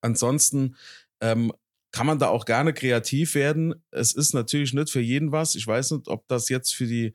Ansonsten 0.00 0.76
ähm, 1.20 1.52
kann 1.94 2.06
man 2.08 2.18
da 2.18 2.26
auch 2.26 2.44
gerne 2.44 2.74
kreativ 2.74 3.36
werden. 3.36 3.76
Es 3.92 4.14
ist 4.14 4.34
natürlich 4.34 4.72
nicht 4.74 4.90
für 4.90 5.00
jeden 5.00 5.30
was. 5.30 5.54
Ich 5.54 5.64
weiß 5.64 5.92
nicht, 5.92 6.08
ob 6.08 6.26
das 6.26 6.48
jetzt 6.48 6.74
für 6.74 6.86
die 6.86 7.14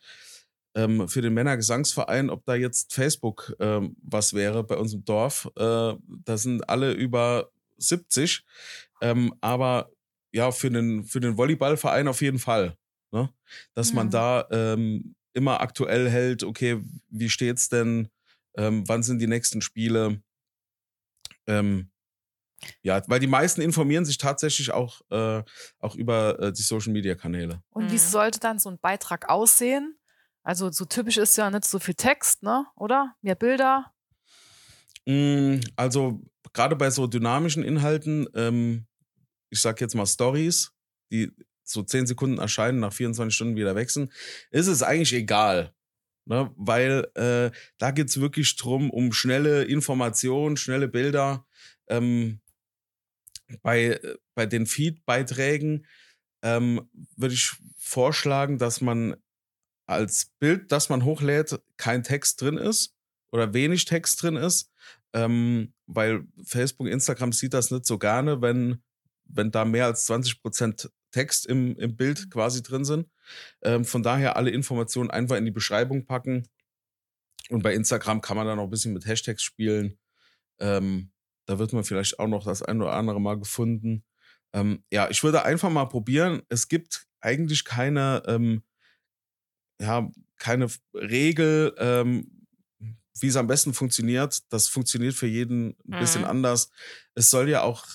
ähm, 0.74 1.10
für 1.10 1.22
den 1.22 1.34
Männergesangsverein, 1.34 2.30
ob 2.30 2.46
da 2.46 2.56
jetzt 2.56 2.94
Facebook 2.94 3.54
ähm, 3.60 3.98
was 4.02 4.34
wäre 4.34 4.64
bei 4.64 4.78
uns 4.78 4.94
im 4.94 5.04
Dorf. 5.04 5.52
Äh, 5.58 5.96
da 6.24 6.38
sind 6.38 6.70
alle 6.70 6.94
über 6.94 7.52
70. 7.78 8.46
Ähm, 9.02 9.34
aber 9.42 9.92
ja, 10.32 10.50
für 10.52 10.72
den, 10.72 11.04
für 11.04 11.20
den 11.20 11.38
Volleyballverein 11.38 12.08
auf 12.08 12.22
jeden 12.22 12.40
Fall. 12.40 12.78
Ne? 13.12 13.30
Dass 13.74 13.90
ja. 13.90 13.96
man 13.96 14.10
da 14.10 14.48
ähm, 14.50 15.14
immer 15.34 15.60
aktuell 15.60 16.10
hält, 16.10 16.44
okay, 16.44 16.82
wie 17.10 17.30
steht's 17.30 17.68
denn? 17.68 18.08
Ähm, 18.56 18.88
wann 18.88 19.04
sind 19.04 19.20
die 19.20 19.28
nächsten 19.28 19.62
Spiele? 19.62 20.22
Ähm, 21.48 21.90
ja, 22.82 23.02
weil 23.08 23.20
die 23.20 23.28
meisten 23.28 23.62
informieren 23.62 24.06
sich 24.06 24.18
tatsächlich 24.18 24.72
auch, 24.72 25.02
äh, 25.10 25.44
auch 25.80 25.96
über 25.96 26.40
äh, 26.40 26.52
die 26.52 26.62
Social 26.62 26.94
Media 26.94 27.16
Kanäle. 27.16 27.62
Und 27.70 27.86
mhm. 27.86 27.92
wie 27.92 27.98
sollte 27.98 28.40
dann 28.40 28.60
so 28.60 28.70
ein 28.70 28.80
Beitrag 28.80 29.30
aussehen? 29.30 29.98
Also 30.44 30.72
so 30.72 30.86
typisch 30.86 31.18
ist 31.18 31.38
ja 31.38 31.50
nicht 31.50 31.66
so 31.66 31.80
viel 31.80 31.96
Text, 31.96 32.44
ne? 32.44 32.66
Oder? 32.76 33.16
Mehr 33.22 33.36
Bilder? 33.36 33.94
Mm, 35.06 35.60
also 35.76 36.22
gerade 36.54 36.76
bei 36.76 36.90
so 36.90 37.08
dynamischen 37.08 37.64
Inhalten, 37.64 38.28
ähm, 38.36 38.86
ich 39.50 39.62
sag 39.62 39.82
jetzt 39.82 39.96
mal 39.96 40.06
Stories, 40.06 40.72
die 41.12 41.32
so 41.64 41.84
zehn 41.84 42.08
Sekunden 42.08 42.40
erscheinen, 42.40 42.80
nach 42.80 42.94
24 42.94 43.36
Stunden 43.36 43.56
wieder 43.56 43.76
wechseln, 43.76 44.12
ist 44.52 44.68
es 44.68 44.82
eigentlich 44.82 45.14
egal. 45.14 45.74
Ne? 46.26 46.52
Weil 46.56 47.08
äh, 47.16 47.52
da 47.78 47.92
geht 47.92 48.10
es 48.10 48.20
wirklich 48.20 48.56
drum, 48.56 48.90
um 48.90 49.12
schnelle 49.12 49.64
Informationen, 49.64 50.58
schnelle 50.58 50.88
Bilder. 50.88 51.46
Ähm, 51.88 52.40
bei, 53.62 54.00
bei 54.36 54.46
den 54.46 54.66
Feed-Beiträgen 54.66 55.86
ähm, 56.42 56.90
würde 57.16 57.34
ich 57.34 57.52
vorschlagen, 57.78 58.58
dass 58.58 58.82
man 58.82 59.16
als 59.88 60.32
Bild, 60.40 60.72
das 60.72 60.90
man 60.90 61.04
hochlädt, 61.04 61.60
kein 61.78 62.04
Text 62.04 62.42
drin 62.42 62.58
ist 62.58 62.96
oder 63.32 63.54
wenig 63.54 63.86
Text 63.86 64.22
drin 64.22 64.36
ist, 64.36 64.72
ähm, 65.14 65.74
weil 65.88 66.28
Facebook, 66.44 66.88
Instagram 66.88 67.34
sieht 67.34 67.54
das 67.54 67.72
nicht 67.72 67.86
so 67.86 67.98
gerne, 67.98 68.42
wenn, 68.42 68.84
wenn 69.26 69.52
da 69.52 69.66
mehr 69.66 69.86
als 69.86 70.06
20 70.06 70.42
Prozent 70.42 70.90
Text 71.12 71.48
im, 71.48 71.76
im 71.78 71.96
Bild 71.96 72.26
mhm. 72.26 72.30
quasi 72.30 72.62
drin 72.62 72.86
sind. 72.86 73.08
Ähm, 73.64 73.86
von 73.86 74.04
daher 74.04 74.36
alle 74.36 74.52
Informationen 74.52 75.10
einfach 75.10 75.38
in 75.38 75.46
die 75.46 75.52
Beschreibung 75.52 76.06
packen. 76.06 76.48
Und 77.50 77.64
bei 77.64 77.74
Instagram 77.74 78.22
kann 78.22 78.38
man 78.38 78.46
dann 78.46 78.60
auch 78.60 78.66
ein 78.66 78.70
bisschen 78.70 78.94
mit 78.94 79.08
Hashtags 79.08 79.42
spielen. 79.42 79.98
Ähm, 80.60 81.12
da 81.50 81.58
wird 81.58 81.74
man 81.74 81.84
vielleicht 81.84 82.20
auch 82.20 82.28
noch 82.28 82.46
das 82.46 82.62
ein 82.62 82.80
oder 82.80 82.94
andere 82.94 83.20
Mal 83.20 83.40
gefunden. 83.40 84.04
Ähm, 84.54 84.84
ja, 84.92 85.10
ich 85.10 85.24
würde 85.24 85.46
einfach 85.46 85.72
mal 85.72 85.86
probieren. 85.86 86.44
Es 86.48 86.68
gibt 86.68 87.08
eigentlich 87.22 87.66
keine, 87.66 88.22
ähm, 88.28 88.62
ja, 89.82 90.12
keine 90.38 90.68
Regel, 90.94 91.74
ähm, 91.80 92.46
wie 93.20 93.28
es 93.28 93.36
am 93.36 93.48
besten 93.48 93.74
funktioniert. 93.74 94.44
Das 94.54 94.68
funktioniert 94.68 95.16
für 95.16 95.26
jeden 95.26 95.76
ein 95.92 96.00
bisschen 96.00 96.22
mhm. 96.22 96.28
anders. 96.28 96.70
Es 97.16 97.32
soll 97.32 97.50
ja 97.50 97.64
auch, 97.64 97.88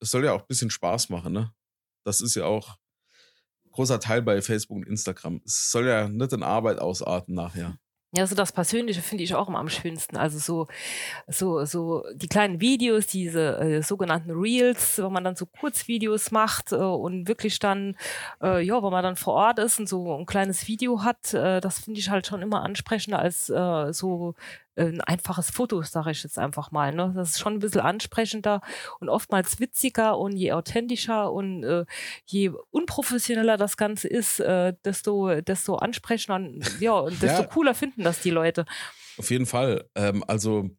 es 0.00 0.10
soll 0.10 0.24
ja 0.24 0.32
auch 0.32 0.40
ein 0.40 0.48
bisschen 0.48 0.70
Spaß 0.70 1.10
machen, 1.10 1.34
ne? 1.34 1.52
Das 2.04 2.22
ist 2.22 2.34
ja 2.36 2.46
auch 2.46 2.78
ein 3.66 3.72
großer 3.72 4.00
Teil 4.00 4.22
bei 4.22 4.40
Facebook 4.40 4.78
und 4.78 4.88
Instagram. 4.88 5.42
Es 5.44 5.70
soll 5.70 5.88
ja 5.88 6.08
nicht 6.08 6.32
in 6.32 6.42
Arbeit 6.42 6.78
ausarten 6.78 7.34
nachher. 7.34 7.78
Ja, 8.16 8.26
so 8.28 8.36
das 8.36 8.52
Persönliche 8.52 9.02
finde 9.02 9.24
ich 9.24 9.34
auch 9.34 9.48
immer 9.48 9.58
am 9.58 9.68
schönsten. 9.68 10.16
Also 10.16 10.38
so, 10.38 10.68
so, 11.26 11.64
so 11.64 12.04
die 12.14 12.28
kleinen 12.28 12.60
Videos, 12.60 13.08
diese 13.08 13.58
äh, 13.58 13.82
sogenannten 13.82 14.30
Reels, 14.30 15.02
wo 15.02 15.10
man 15.10 15.24
dann 15.24 15.34
so 15.34 15.46
Kurzvideos 15.46 16.30
macht 16.30 16.70
äh, 16.72 16.76
und 16.76 17.26
wirklich 17.26 17.58
dann, 17.58 17.96
äh, 18.40 18.62
ja, 18.64 18.80
wo 18.82 18.90
man 18.90 19.02
dann 19.02 19.16
vor 19.16 19.34
Ort 19.34 19.58
ist 19.58 19.80
und 19.80 19.88
so 19.88 20.16
ein 20.16 20.26
kleines 20.26 20.68
Video 20.68 21.02
hat, 21.02 21.34
äh, 21.34 21.60
das 21.60 21.80
finde 21.80 21.98
ich 21.98 22.08
halt 22.10 22.26
schon 22.26 22.40
immer 22.42 22.62
ansprechender 22.62 23.18
als 23.18 23.50
äh, 23.50 23.92
so 23.92 24.34
ein 24.76 25.00
einfaches 25.00 25.50
Foto, 25.50 25.82
sage 25.82 26.10
ich 26.10 26.22
jetzt 26.22 26.38
einfach 26.38 26.70
mal. 26.70 26.94
Ne? 26.94 27.12
Das 27.14 27.30
ist 27.30 27.40
schon 27.40 27.54
ein 27.54 27.58
bisschen 27.58 27.80
ansprechender 27.80 28.60
und 29.00 29.08
oftmals 29.08 29.60
witziger 29.60 30.18
und 30.18 30.36
je 30.36 30.52
authentischer 30.52 31.32
und 31.32 31.64
äh, 31.64 31.84
je 32.26 32.52
unprofessioneller 32.70 33.56
das 33.56 33.76
Ganze 33.76 34.08
ist, 34.08 34.40
äh, 34.40 34.74
desto, 34.84 35.40
desto 35.40 35.76
ansprechender 35.76 36.36
und, 36.36 36.80
ja, 36.80 36.92
und 36.92 37.12
desto 37.22 37.42
ja. 37.42 37.48
cooler 37.48 37.74
finden 37.74 38.02
das 38.02 38.20
die 38.20 38.30
Leute. 38.30 38.64
Auf 39.16 39.30
jeden 39.30 39.46
Fall. 39.46 39.88
Ähm, 39.94 40.24
also 40.26 40.70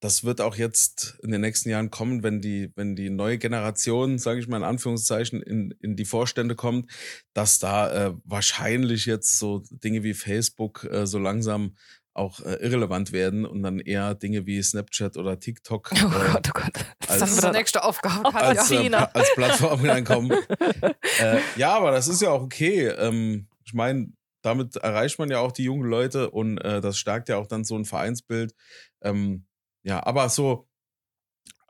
das 0.00 0.24
wird 0.24 0.40
auch 0.40 0.56
jetzt 0.56 1.18
in 1.22 1.30
den 1.30 1.40
nächsten 1.40 1.70
Jahren 1.70 1.90
kommen, 1.90 2.22
wenn 2.22 2.40
die, 2.40 2.70
wenn 2.76 2.96
die 2.96 3.10
neue 3.10 3.38
Generation, 3.38 4.18
sage 4.18 4.40
ich 4.40 4.46
mal 4.46 4.58
in 4.58 4.62
Anführungszeichen, 4.62 5.42
in, 5.42 5.74
in 5.80 5.96
die 5.96 6.04
Vorstände 6.04 6.54
kommt, 6.54 6.90
dass 7.32 7.58
da 7.58 8.08
äh, 8.08 8.14
wahrscheinlich 8.24 9.06
jetzt 9.06 9.38
so 9.38 9.62
Dinge 9.70 10.02
wie 10.02 10.14
Facebook 10.14 10.84
äh, 10.84 11.06
so 11.06 11.18
langsam 11.18 11.76
auch 12.16 12.40
äh, 12.40 12.54
irrelevant 12.54 13.12
werden 13.12 13.44
und 13.44 13.62
dann 13.62 13.78
eher 13.78 14.14
Dinge 14.14 14.46
wie 14.46 14.62
Snapchat 14.62 15.16
oder 15.16 15.38
TikTok 15.38 15.92
oh 15.92 15.96
äh, 15.96 16.32
Gott, 16.32 16.48
oh 16.48 16.60
Gott. 16.60 16.86
Als, 17.08 17.20
das 17.20 17.30
ist 17.30 17.34
unsere 17.36 17.52
nächste 17.52 17.84
Aufgabe 17.84 18.34
als, 18.34 18.70
äh, 18.70 18.90
als 19.12 19.34
Plattform 19.34 19.80
hineinkommen. 19.80 20.32
äh, 21.20 21.40
ja, 21.56 21.76
aber 21.76 21.90
das 21.90 22.08
ist 22.08 22.22
ja 22.22 22.30
auch 22.30 22.42
okay. 22.42 22.88
Ähm, 22.88 23.48
ich 23.64 23.74
meine, 23.74 24.12
damit 24.42 24.76
erreicht 24.76 25.18
man 25.18 25.30
ja 25.30 25.40
auch 25.40 25.52
die 25.52 25.64
jungen 25.64 25.88
Leute 25.88 26.30
und 26.30 26.58
äh, 26.58 26.80
das 26.80 26.98
stärkt 26.98 27.28
ja 27.28 27.36
auch 27.36 27.46
dann 27.46 27.64
so 27.64 27.76
ein 27.76 27.84
Vereinsbild. 27.84 28.54
Ähm, 29.02 29.46
ja, 29.82 30.04
aber 30.04 30.28
so 30.28 30.68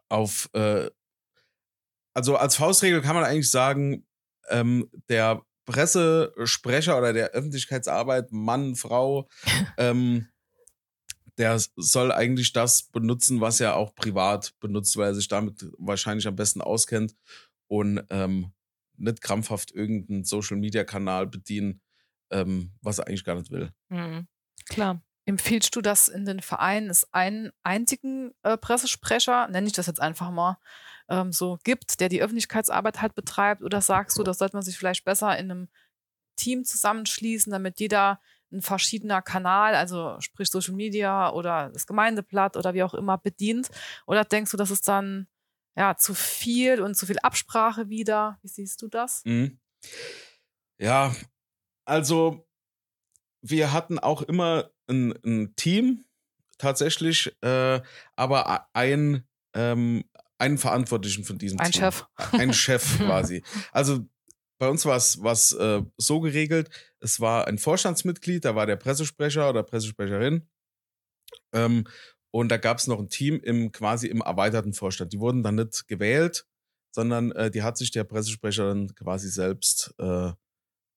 auf, 0.08 0.48
äh, 0.52 0.90
also 2.14 2.36
als 2.36 2.56
Faustregel 2.56 3.02
kann 3.02 3.16
man 3.16 3.24
eigentlich 3.24 3.50
sagen, 3.50 4.06
ähm, 4.48 4.90
der 5.08 5.42
Pressesprecher 5.66 6.96
oder 6.96 7.12
der 7.12 7.30
Öffentlichkeitsarbeit, 7.30 8.30
Mann, 8.30 8.76
Frau, 8.76 9.28
ähm, 9.76 10.28
der 11.38 11.58
soll 11.76 12.12
eigentlich 12.12 12.52
das 12.52 12.84
benutzen, 12.84 13.40
was 13.40 13.60
er 13.60 13.76
auch 13.76 13.94
privat 13.94 14.54
benutzt, 14.60 14.96
weil 14.96 15.08
er 15.08 15.14
sich 15.14 15.28
damit 15.28 15.66
wahrscheinlich 15.78 16.26
am 16.26 16.36
besten 16.36 16.60
auskennt 16.60 17.14
und 17.68 18.04
ähm, 18.10 18.52
nicht 18.96 19.20
krampfhaft 19.20 19.72
irgendeinen 19.72 20.24
Social-Media-Kanal 20.24 21.26
bedienen, 21.26 21.82
ähm, 22.30 22.72
was 22.80 22.98
er 22.98 23.06
eigentlich 23.06 23.24
gar 23.24 23.34
nicht 23.34 23.50
will. 23.50 23.70
Mhm. 23.88 24.26
Klar. 24.68 25.02
Empfiehlst 25.28 25.74
du 25.74 25.80
das 25.80 26.06
in 26.06 26.24
den 26.24 26.38
Vereinen, 26.38 26.88
es 26.88 27.12
einen 27.12 27.50
einzigen 27.64 28.32
äh, 28.44 28.56
Pressesprecher, 28.56 29.48
nenne 29.48 29.66
ich 29.66 29.72
das 29.72 29.88
jetzt 29.88 30.00
einfach 30.00 30.30
mal, 30.30 30.56
ähm, 31.08 31.32
so 31.32 31.58
gibt, 31.64 31.98
der 31.98 32.08
die 32.08 32.22
Öffentlichkeitsarbeit 32.22 33.02
halt 33.02 33.16
betreibt? 33.16 33.62
Oder 33.62 33.80
sagst 33.80 34.18
du, 34.18 34.22
das 34.22 34.38
sollte 34.38 34.56
man 34.56 34.62
sich 34.62 34.78
vielleicht 34.78 35.04
besser 35.04 35.36
in 35.36 35.50
einem 35.50 35.68
Team 36.36 36.64
zusammenschließen, 36.64 37.50
damit 37.50 37.80
jeder 37.80 38.20
ein 38.56 38.62
verschiedener 38.62 39.22
Kanal, 39.22 39.74
also 39.74 40.16
sprich 40.20 40.50
Social 40.50 40.74
Media 40.74 41.30
oder 41.30 41.70
das 41.70 41.86
Gemeindeblatt 41.86 42.56
oder 42.56 42.74
wie 42.74 42.82
auch 42.82 42.94
immer 42.94 43.18
bedient? 43.18 43.68
Oder 44.06 44.24
denkst 44.24 44.50
du, 44.50 44.56
das 44.56 44.70
ist 44.70 44.88
dann 44.88 45.28
ja 45.76 45.96
zu 45.96 46.14
viel 46.14 46.80
und 46.80 46.96
zu 46.96 47.06
viel 47.06 47.18
Absprache 47.20 47.88
wieder? 47.88 48.38
Wie 48.42 48.48
siehst 48.48 48.82
du 48.82 48.88
das? 48.88 49.22
Mhm. 49.24 49.58
Ja, 50.78 51.14
also 51.84 52.46
wir 53.42 53.72
hatten 53.72 53.98
auch 53.98 54.22
immer 54.22 54.70
ein, 54.88 55.14
ein 55.24 55.54
Team 55.56 56.04
tatsächlich, 56.58 57.36
äh, 57.42 57.80
aber 58.16 58.68
ein, 58.74 59.26
ähm, 59.54 60.04
einen 60.38 60.58
Verantwortlichen 60.58 61.24
von 61.24 61.38
diesem 61.38 61.60
ein 61.60 61.70
Team. 61.70 61.84
Ein 61.84 61.92
Chef. 61.92 62.06
Ein 62.32 62.52
Chef 62.52 62.98
quasi. 63.06 63.42
Also 63.72 64.06
bei 64.58 64.68
uns 64.68 64.84
war 64.86 64.96
es 64.96 65.52
äh, 65.52 65.82
so 65.96 66.20
geregelt, 66.20 66.70
es 67.00 67.20
war 67.20 67.46
ein 67.46 67.58
Vorstandsmitglied, 67.58 68.44
da 68.44 68.54
war 68.54 68.66
der 68.66 68.76
Pressesprecher 68.76 69.50
oder 69.50 69.62
Pressesprecherin. 69.62 70.48
Ähm, 71.52 71.86
und 72.30 72.50
da 72.50 72.56
gab 72.56 72.78
es 72.78 72.86
noch 72.86 72.98
ein 72.98 73.08
Team 73.08 73.40
im 73.42 73.72
quasi 73.72 74.08
im 74.08 74.20
erweiterten 74.20 74.74
Vorstand. 74.74 75.12
Die 75.12 75.20
wurden 75.20 75.42
dann 75.42 75.54
nicht 75.56 75.88
gewählt, 75.88 76.46
sondern 76.94 77.32
äh, 77.32 77.50
die 77.50 77.62
hat 77.62 77.76
sich 77.76 77.90
der 77.90 78.04
Pressesprecher 78.04 78.68
dann 78.68 78.94
quasi 78.94 79.28
selbst 79.28 79.94
äh, 79.98 80.32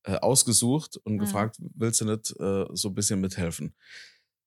äh, 0.05 0.15
ausgesucht 0.15 0.97
und 1.03 1.15
mhm. 1.15 1.19
gefragt, 1.19 1.57
willst 1.59 2.01
du 2.01 2.05
nicht 2.05 2.31
äh, 2.39 2.65
so 2.73 2.89
ein 2.89 2.95
bisschen 2.95 3.21
mithelfen? 3.21 3.75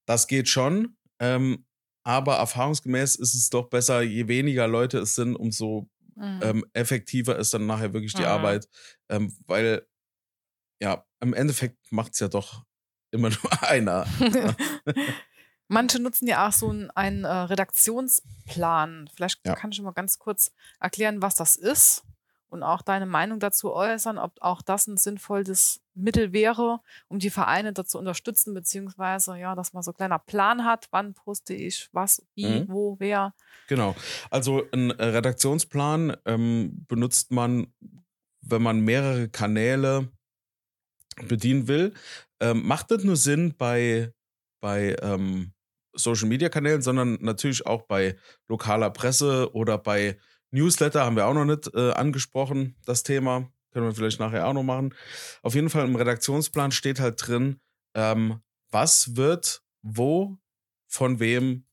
Das 0.06 0.26
geht 0.26 0.48
schon, 0.48 0.96
ähm, 1.20 1.66
aber 2.04 2.36
erfahrungsgemäß 2.36 3.16
ist 3.16 3.34
es 3.34 3.50
doch 3.50 3.68
besser, 3.68 4.02
je 4.02 4.28
weniger 4.28 4.66
Leute 4.66 4.98
es 4.98 5.14
sind, 5.14 5.36
umso 5.36 5.88
mhm. 6.14 6.40
ähm, 6.42 6.64
effektiver 6.72 7.36
ist 7.38 7.54
dann 7.54 7.66
nachher 7.66 7.92
wirklich 7.92 8.14
die 8.14 8.22
mhm. 8.22 8.28
Arbeit, 8.28 8.68
ähm, 9.08 9.34
weil 9.46 9.86
ja, 10.80 11.04
im 11.20 11.34
Endeffekt 11.34 11.92
macht 11.92 12.14
es 12.14 12.20
ja 12.20 12.28
doch 12.28 12.64
immer 13.10 13.30
nur 13.42 13.62
einer. 13.62 14.06
Manche 15.68 16.00
nutzen 16.00 16.26
ja 16.26 16.48
auch 16.48 16.52
so 16.52 16.68
einen, 16.68 16.90
einen 16.90 17.24
äh, 17.24 17.28
Redaktionsplan. 17.28 19.08
Vielleicht 19.14 19.40
ja. 19.46 19.54
kann 19.54 19.72
ich 19.72 19.80
mal 19.80 19.92
ganz 19.92 20.18
kurz 20.18 20.52
erklären, 20.80 21.22
was 21.22 21.34
das 21.34 21.56
ist 21.56 22.02
und 22.52 22.62
auch 22.62 22.82
deine 22.82 23.06
Meinung 23.06 23.40
dazu 23.40 23.72
äußern, 23.72 24.18
ob 24.18 24.34
auch 24.40 24.60
das 24.60 24.86
ein 24.86 24.98
sinnvolles 24.98 25.80
Mittel 25.94 26.34
wäre, 26.34 26.80
um 27.08 27.18
die 27.18 27.30
Vereine 27.30 27.72
dazu 27.72 27.98
unterstützen, 27.98 28.52
beziehungsweise 28.52 29.38
ja, 29.38 29.54
dass 29.54 29.72
man 29.72 29.82
so 29.82 29.90
ein 29.90 29.96
kleiner 29.96 30.18
Plan 30.18 30.64
hat, 30.66 30.88
wann 30.90 31.14
poste 31.14 31.54
ich 31.54 31.88
was, 31.92 32.22
wie, 32.34 32.60
mhm. 32.60 32.66
wo, 32.68 32.96
wer. 32.98 33.34
Genau. 33.68 33.96
Also 34.30 34.64
ein 34.72 34.90
Redaktionsplan 34.90 36.14
ähm, 36.26 36.84
benutzt 36.88 37.30
man, 37.30 37.72
wenn 38.42 38.62
man 38.62 38.80
mehrere 38.80 39.30
Kanäle 39.30 40.10
bedienen 41.26 41.68
will. 41.68 41.94
Ähm, 42.40 42.66
macht 42.66 42.90
das 42.90 43.02
nur 43.02 43.16
Sinn 43.16 43.54
bei, 43.56 44.12
bei 44.60 44.94
ähm, 45.00 45.54
Social 45.94 46.28
Media 46.28 46.50
Kanälen, 46.50 46.82
sondern 46.82 47.18
natürlich 47.22 47.66
auch 47.66 47.82
bei 47.82 48.16
lokaler 48.48 48.90
Presse 48.90 49.54
oder 49.54 49.78
bei 49.78 50.18
Newsletter 50.52 51.04
haben 51.04 51.16
wir 51.16 51.26
auch 51.26 51.34
noch 51.34 51.44
nicht 51.44 51.74
äh, 51.74 51.92
angesprochen, 51.92 52.76
das 52.84 53.02
Thema. 53.02 53.50
Können 53.72 53.86
wir 53.86 53.94
vielleicht 53.94 54.20
nachher 54.20 54.46
auch 54.46 54.52
noch 54.52 54.62
machen. 54.62 54.94
Auf 55.42 55.54
jeden 55.54 55.70
Fall 55.70 55.86
im 55.86 55.96
Redaktionsplan 55.96 56.72
steht 56.72 57.00
halt 57.00 57.26
drin, 57.26 57.58
ähm, 57.94 58.40
was 58.70 59.16
wird 59.16 59.62
wo 59.82 60.38
von 60.86 61.18
wem 61.20 61.66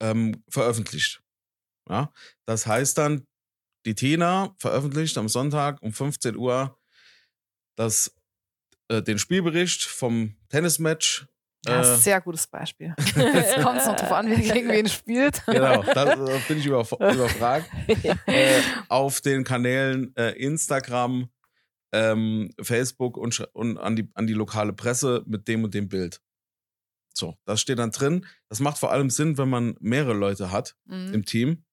ähm, 0.00 0.42
veröffentlicht. 0.48 1.22
Ja? 1.88 2.12
Das 2.46 2.66
heißt 2.66 2.96
dann, 2.96 3.26
die 3.84 3.94
Tina 3.94 4.54
veröffentlicht 4.58 5.18
am 5.18 5.28
Sonntag 5.28 5.82
um 5.82 5.92
15 5.92 6.36
Uhr 6.36 6.78
das, 7.76 8.14
äh, 8.88 9.02
den 9.02 9.18
Spielbericht 9.18 9.84
vom 9.84 10.36
Tennismatch 10.48 11.26
ja, 11.66 11.80
äh, 11.80 11.96
sehr 11.96 12.20
gutes 12.20 12.46
Beispiel. 12.46 12.94
Jetzt 13.16 13.60
kommt 13.60 13.80
es 13.80 13.86
noch 13.86 13.96
drauf 13.96 14.12
an, 14.12 14.30
wer 14.30 14.36
gegen 14.36 14.68
wen 14.68 14.88
spielt. 14.88 15.44
Genau, 15.46 15.82
da 15.94 16.14
bin 16.14 16.58
ich 16.58 16.66
überf 16.66 16.92
überfragt. 16.92 17.68
äh, 18.26 18.60
auf 18.88 19.20
den 19.20 19.44
Kanälen 19.44 20.14
äh, 20.16 20.30
Instagram, 20.32 21.28
ähm, 21.92 22.50
Facebook 22.60 23.16
und, 23.16 23.40
und 23.52 23.78
an, 23.78 23.96
die, 23.96 24.08
an 24.14 24.26
die 24.26 24.34
lokale 24.34 24.72
Presse 24.72 25.24
mit 25.26 25.48
dem 25.48 25.64
und 25.64 25.74
dem 25.74 25.88
Bild. 25.88 26.20
So, 27.14 27.36
das 27.44 27.60
steht 27.60 27.80
dann 27.80 27.90
drin. 27.90 28.26
Das 28.48 28.60
macht 28.60 28.78
vor 28.78 28.92
allem 28.92 29.10
Sinn, 29.10 29.38
wenn 29.38 29.48
man 29.48 29.76
mehrere 29.80 30.14
Leute 30.14 30.52
hat 30.52 30.76
mhm. 30.84 31.14
im 31.14 31.24
Team. 31.24 31.64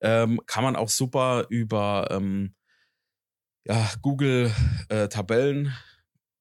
Ähm, 0.00 0.40
kann 0.46 0.64
man 0.64 0.76
auch 0.76 0.88
super 0.88 1.46
über 1.48 2.08
ähm, 2.10 2.54
ja, 3.66 3.90
Google 4.02 4.52
äh, 4.88 5.08
Tabellen 5.08 5.74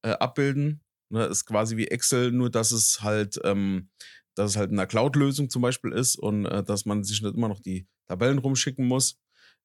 äh, 0.02 0.12
abbilden. 0.12 0.82
Ne, 1.10 1.26
ist 1.26 1.46
quasi 1.46 1.76
wie 1.76 1.88
Excel, 1.88 2.32
nur 2.32 2.52
dass 2.52 2.72
es 2.72 3.02
halt, 3.02 3.40
ähm, 3.44 3.90
dass 4.36 4.52
es 4.52 4.58
halt 4.58 4.72
in 4.72 4.78
einer 4.78 4.88
Cloud-Lösung 4.88 5.50
zum 5.50 5.64
Beispiel 5.64 5.92
ist 5.92 6.16
und 6.18 6.46
äh, 6.46 6.64
dass 6.64 6.86
man 6.86 7.04
sich 7.04 7.22
nicht 7.22 7.36
immer 7.36 7.48
noch 7.48 7.60
die 7.60 7.88
Tabellen 8.08 8.38
rumschicken 8.38 8.86
muss. 8.86 9.20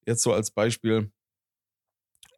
Jetzt 0.07 0.23
so 0.23 0.33
als 0.33 0.49
Beispiel. 0.51 1.11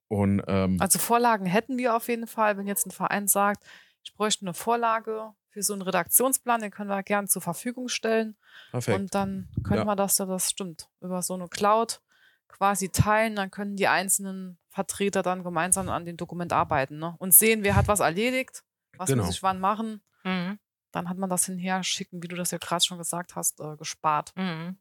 Und, 0.09 0.41
ähm, 0.47 0.77
also 0.79 0.99
Vorlagen 0.99 1.45
hätten 1.45 1.77
wir 1.77 1.95
auf 1.95 2.07
jeden 2.07 2.27
Fall, 2.27 2.57
wenn 2.57 2.67
jetzt 2.67 2.85
ein 2.85 2.91
Verein 2.91 3.27
sagt, 3.27 3.65
ich 4.03 4.13
bräuchte 4.13 4.45
eine 4.45 4.53
Vorlage 4.53 5.33
für 5.49 5.63
so 5.63 5.73
einen 5.73 5.81
Redaktionsplan, 5.81 6.61
den 6.61 6.71
können 6.71 6.89
wir 6.89 7.03
gerne 7.03 7.27
zur 7.27 7.41
Verfügung 7.41 7.87
stellen. 7.87 8.37
Perfekt. 8.71 8.99
Und 8.99 9.15
dann 9.15 9.49
können 9.63 9.79
ja. 9.79 9.85
wir 9.85 9.95
das, 9.95 10.17
das 10.17 10.49
stimmt, 10.49 10.89
über 11.01 11.21
so 11.21 11.33
eine 11.33 11.47
Cloud 11.47 12.01
quasi 12.47 12.89
teilen, 12.89 13.35
dann 13.35 13.51
können 13.51 13.75
die 13.75 13.87
einzelnen 13.87 14.57
Vertreter 14.69 15.23
dann 15.23 15.43
gemeinsam 15.43 15.89
an 15.89 16.05
dem 16.05 16.17
Dokument 16.17 16.53
arbeiten 16.53 16.99
ne? 16.99 17.15
und 17.19 17.33
sehen, 17.33 17.63
wer 17.63 17.75
hat 17.75 17.87
was 17.87 17.99
erledigt, 17.99 18.63
was 18.97 19.09
genau. 19.09 19.25
muss 19.25 19.35
ich 19.35 19.43
wann 19.43 19.59
machen. 19.59 20.01
Mhm. 20.23 20.59
Dann 20.91 21.09
hat 21.09 21.17
man 21.17 21.29
das 21.29 21.45
hinher 21.45 21.83
schicken, 21.83 22.23
wie 22.23 22.27
du 22.27 22.35
das 22.35 22.51
ja 22.51 22.57
gerade 22.57 22.83
schon 22.83 22.97
gesagt 22.97 23.35
hast, 23.35 23.59
äh, 23.59 23.75
gespart. 23.77 24.33
Mhm. 24.35 24.77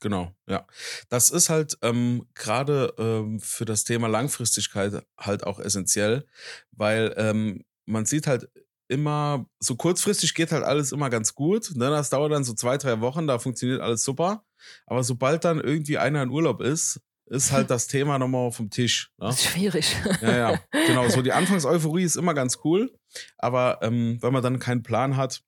Genau, 0.00 0.34
ja. 0.46 0.66
Das 1.10 1.30
ist 1.30 1.50
halt 1.50 1.76
ähm, 1.82 2.26
gerade 2.34 2.94
ähm, 2.98 3.38
für 3.38 3.66
das 3.66 3.84
Thema 3.84 4.08
Langfristigkeit 4.08 5.04
halt 5.18 5.44
auch 5.44 5.58
essentiell, 5.60 6.26
weil 6.72 7.12
ähm, 7.18 7.64
man 7.84 8.06
sieht 8.06 8.26
halt 8.26 8.48
immer, 8.88 9.46
so 9.60 9.76
kurzfristig 9.76 10.34
geht 10.34 10.52
halt 10.52 10.64
alles 10.64 10.92
immer 10.92 11.10
ganz 11.10 11.34
gut. 11.34 11.70
Ne? 11.76 11.90
Das 11.90 12.10
dauert 12.10 12.32
dann 12.32 12.44
so 12.44 12.54
zwei, 12.54 12.76
drei 12.76 13.00
Wochen, 13.00 13.26
da 13.26 13.38
funktioniert 13.38 13.80
alles 13.80 14.02
super. 14.02 14.44
Aber 14.86 15.04
sobald 15.04 15.44
dann 15.44 15.60
irgendwie 15.60 15.98
einer 15.98 16.22
in 16.22 16.30
Urlaub 16.30 16.60
ist, 16.60 17.00
ist 17.30 17.52
halt 17.52 17.70
das 17.70 17.86
Thema 17.86 18.18
nochmal 18.18 18.50
vom 18.50 18.70
Tisch. 18.70 19.12
Ne? 19.18 19.28
Das 19.28 19.36
ist 19.36 19.46
schwierig. 19.46 19.96
Ja, 20.20 20.36
ja, 20.36 20.60
genau. 20.72 21.08
So 21.08 21.22
die 21.22 21.32
Anfangseuphorie 21.32 22.02
ist 22.02 22.16
immer 22.16 22.34
ganz 22.34 22.58
cool, 22.64 22.92
aber 23.38 23.78
ähm, 23.82 24.18
wenn 24.20 24.32
man 24.32 24.42
dann 24.42 24.58
keinen 24.58 24.82
Plan 24.82 25.16
hat, 25.16 25.42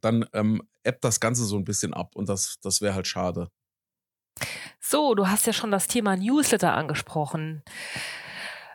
dann 0.00 0.24
ähm, 0.32 0.62
ebbt 0.84 1.04
das 1.04 1.20
Ganze 1.20 1.44
so 1.44 1.56
ein 1.56 1.64
bisschen 1.64 1.92
ab 1.94 2.14
und 2.14 2.28
das, 2.28 2.56
das 2.62 2.80
wäre 2.80 2.94
halt 2.94 3.06
schade. 3.06 3.48
So, 4.80 5.14
du 5.14 5.28
hast 5.28 5.46
ja 5.46 5.52
schon 5.52 5.70
das 5.70 5.86
Thema 5.86 6.16
Newsletter 6.16 6.74
angesprochen. 6.74 7.62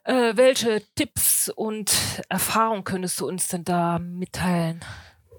Äh, 0.03 0.35
welche 0.35 0.83
Tipps 0.95 1.49
und 1.53 1.93
Erfahrungen 2.29 2.83
könntest 2.83 3.19
du 3.19 3.27
uns 3.27 3.47
denn 3.47 3.63
da 3.63 3.99
mitteilen? 3.99 4.83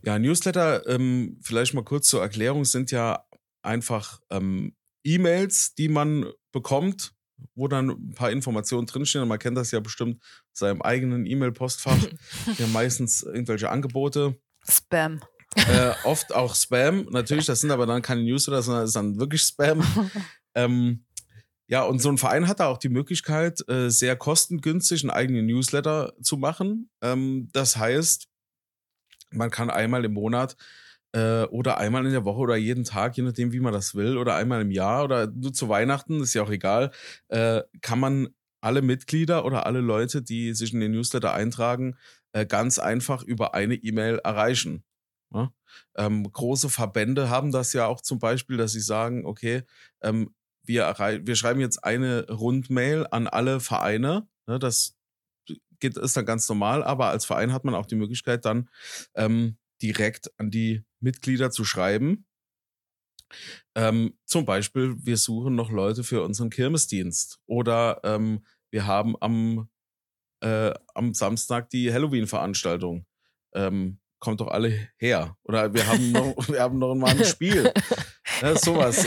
Ja, 0.03 0.19
Newsletter, 0.19 0.87
ähm, 0.89 1.39
vielleicht 1.43 1.75
mal 1.75 1.85
kurz 1.85 2.09
zur 2.09 2.23
Erklärung, 2.23 2.65
sind 2.65 2.91
ja 2.91 3.25
einfach 3.63 4.21
ähm, 4.31 4.75
E-Mails, 5.05 5.75
die 5.75 5.89
man 5.89 6.31
bekommt, 6.53 7.15
wo 7.55 7.69
dann 7.69 7.91
ein 7.91 8.15
paar 8.15 8.31
Informationen 8.31 8.87
drinstehen. 8.87 9.23
Und 9.23 9.29
man 9.29 9.39
kennt 9.39 9.57
das 9.57 9.71
ja 9.71 9.81
bestimmt 9.81 10.23
seinem 10.53 10.83
eigenen 10.83 11.27
E-Mail-Postfach. 11.27 11.99
ja 12.59 12.67
meistens 12.69 13.23
irgendwelche 13.23 13.71
Angebote. 13.71 14.39
Spam. 14.69 15.21
Äh, 15.57 15.93
oft 16.05 16.35
auch 16.35 16.55
Spam. 16.55 17.07
Natürlich, 17.11 17.47
das 17.47 17.61
sind 17.61 17.71
aber 17.71 17.87
dann 17.87 18.03
keine 18.03 18.23
Newsletter, 18.23 18.63
sondern 18.63 18.83
das 18.83 18.91
ist 18.91 18.97
dann 18.97 19.19
wirklich 19.19 19.43
Spam. 19.43 19.83
ähm, 20.55 21.05
ja, 21.67 21.83
und 21.85 22.01
so 22.01 22.09
ein 22.09 22.19
Verein 22.19 22.49
hat 22.49 22.61
da 22.61 22.67
auch 22.67 22.79
die 22.79 22.89
Möglichkeit, 22.89 23.67
äh, 23.69 23.91
sehr 23.91 24.17
kostengünstig 24.17 25.03
einen 25.03 25.11
eigenen 25.11 25.47
Newsletter 25.47 26.15
zu 26.21 26.37
machen. 26.37 26.91
Ähm, 27.01 27.49
das 27.53 27.77
heißt, 27.77 28.29
man 29.31 29.51
kann 29.51 29.71
einmal 29.71 30.05
im 30.05 30.15
Monat 30.15 30.57
äh, 31.13 31.45
oder 31.45 31.79
einmal 31.79 32.07
in 32.07 32.13
der 32.13 32.25
Woche 32.25 32.39
oder 32.39 32.57
jeden 32.57 32.85
Tag, 32.85 33.17
je 33.17 33.23
nachdem, 33.23 33.53
wie 33.53 33.61
man 33.61 33.73
das 33.73 33.95
will, 33.95 34.17
oder 34.17 34.37
einmal 34.37 34.61
im 34.61 34.71
Jahr 34.71 35.05
oder 35.05 35.27
nur 35.27 35.53
zu 35.53 35.69
Weihnachten, 35.69 36.21
ist 36.21 36.35
ja 36.35 36.43
auch 36.43 36.51
egal, 36.51 36.91
äh, 37.29 37.63
kann 37.81 38.01
man 38.01 38.29
alle 38.61 38.83
Mitglieder 38.83 39.45
oder 39.45 39.67
alle 39.67 39.81
Leute, 39.81 40.23
die 40.23 40.55
sich 40.55 40.73
in 40.73 40.81
den 40.81 40.93
Newsletter 40.93 41.33
eintragen, 41.33 41.97
äh, 42.33 42.47
ganz 42.47 42.79
einfach 42.79 43.23
über 43.23 43.55
eine 43.55 43.75
E-Mail 43.75 44.19
erreichen. 44.23 44.85
Ja? 45.33 45.53
Ähm, 45.97 46.31
große 46.31 46.69
Verbände 46.69 47.31
haben 47.31 47.53
das 47.53 47.73
ja 47.73 47.87
auch 47.87 48.01
zum 48.01 48.19
Beispiel, 48.19 48.57
dass 48.57 48.73
sie 48.73 48.81
sagen, 48.81 49.25
okay, 49.25 49.63
ähm, 50.03 50.35
wir, 50.65 50.95
wir 51.23 51.37
schreiben 51.37 51.61
jetzt 51.61 51.83
eine 51.85 52.27
Rundmail 52.29 53.07
an 53.11 53.27
alle 53.27 53.61
Vereine. 53.61 54.29
Ne, 54.47 54.59
das 54.59 54.97
geht, 55.81 55.97
ist 55.97 56.17
dann 56.17 56.27
ganz 56.27 56.49
normal, 56.49 56.85
aber 56.85 57.07
als 57.07 57.25
Verein 57.25 57.53
hat 57.53 57.65
man 57.65 57.75
auch 57.75 57.87
die 57.87 57.97
Möglichkeit, 57.97 58.45
dann 58.45 58.69
ähm, 59.15 59.57
direkt 59.83 60.31
an 60.39 60.51
die 60.51 60.85
Mitglieder 61.01 61.51
zu 61.51 61.65
schreiben. 61.65 62.27
Ähm, 63.75 64.19
zum 64.27 64.45
Beispiel, 64.45 64.97
wir 64.99 65.17
suchen 65.17 65.55
noch 65.55 65.71
Leute 65.71 66.03
für 66.05 66.23
unseren 66.23 66.51
Kirmesdienst 66.51 67.41
oder 67.47 68.01
ähm, 68.03 68.45
wir 68.71 68.87
haben 68.87 69.15
am, 69.21 69.69
äh, 70.43 70.73
am 70.95 71.15
Samstag 71.15 71.71
die 71.71 71.93
Halloween-Veranstaltung. 71.93 73.07
Ähm, 73.55 74.01
kommt 74.21 74.41
doch 74.41 74.49
alle 74.49 74.89
her. 74.99 75.37
Oder 75.45 75.73
wir 75.75 75.87
haben 75.87 76.13
noch, 76.13 76.35
wir 76.49 76.61
haben 76.61 76.79
noch 76.79 76.95
mal 76.95 77.11
ein 77.11 77.25
Spiel. 77.25 77.73
Ja, 78.41 78.57
sowas. 78.57 79.07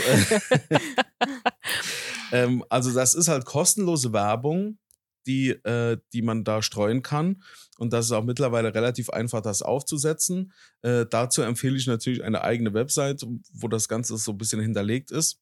ähm, 2.32 2.64
also 2.68 2.92
das 2.92 3.14
ist 3.14 3.28
halt 3.28 3.44
kostenlose 3.44 4.12
Werbung, 4.12 4.78
die, 5.26 5.50
äh, 5.50 5.98
die 6.12 6.22
man 6.22 6.44
da 6.44 6.62
streuen 6.62 7.02
kann. 7.02 7.42
Und 7.78 7.92
das 7.92 8.06
ist 8.06 8.12
auch 8.12 8.24
mittlerweile 8.24 8.74
relativ 8.74 9.10
einfach, 9.10 9.40
das 9.40 9.62
aufzusetzen. 9.62 10.52
Äh, 10.82 11.06
dazu 11.08 11.42
empfehle 11.42 11.76
ich 11.76 11.86
natürlich 11.86 12.22
eine 12.22 12.42
eigene 12.42 12.74
Website, 12.74 13.26
wo 13.52 13.68
das 13.68 13.88
Ganze 13.88 14.16
so 14.16 14.32
ein 14.32 14.38
bisschen 14.38 14.60
hinterlegt 14.60 15.10
ist. 15.10 15.40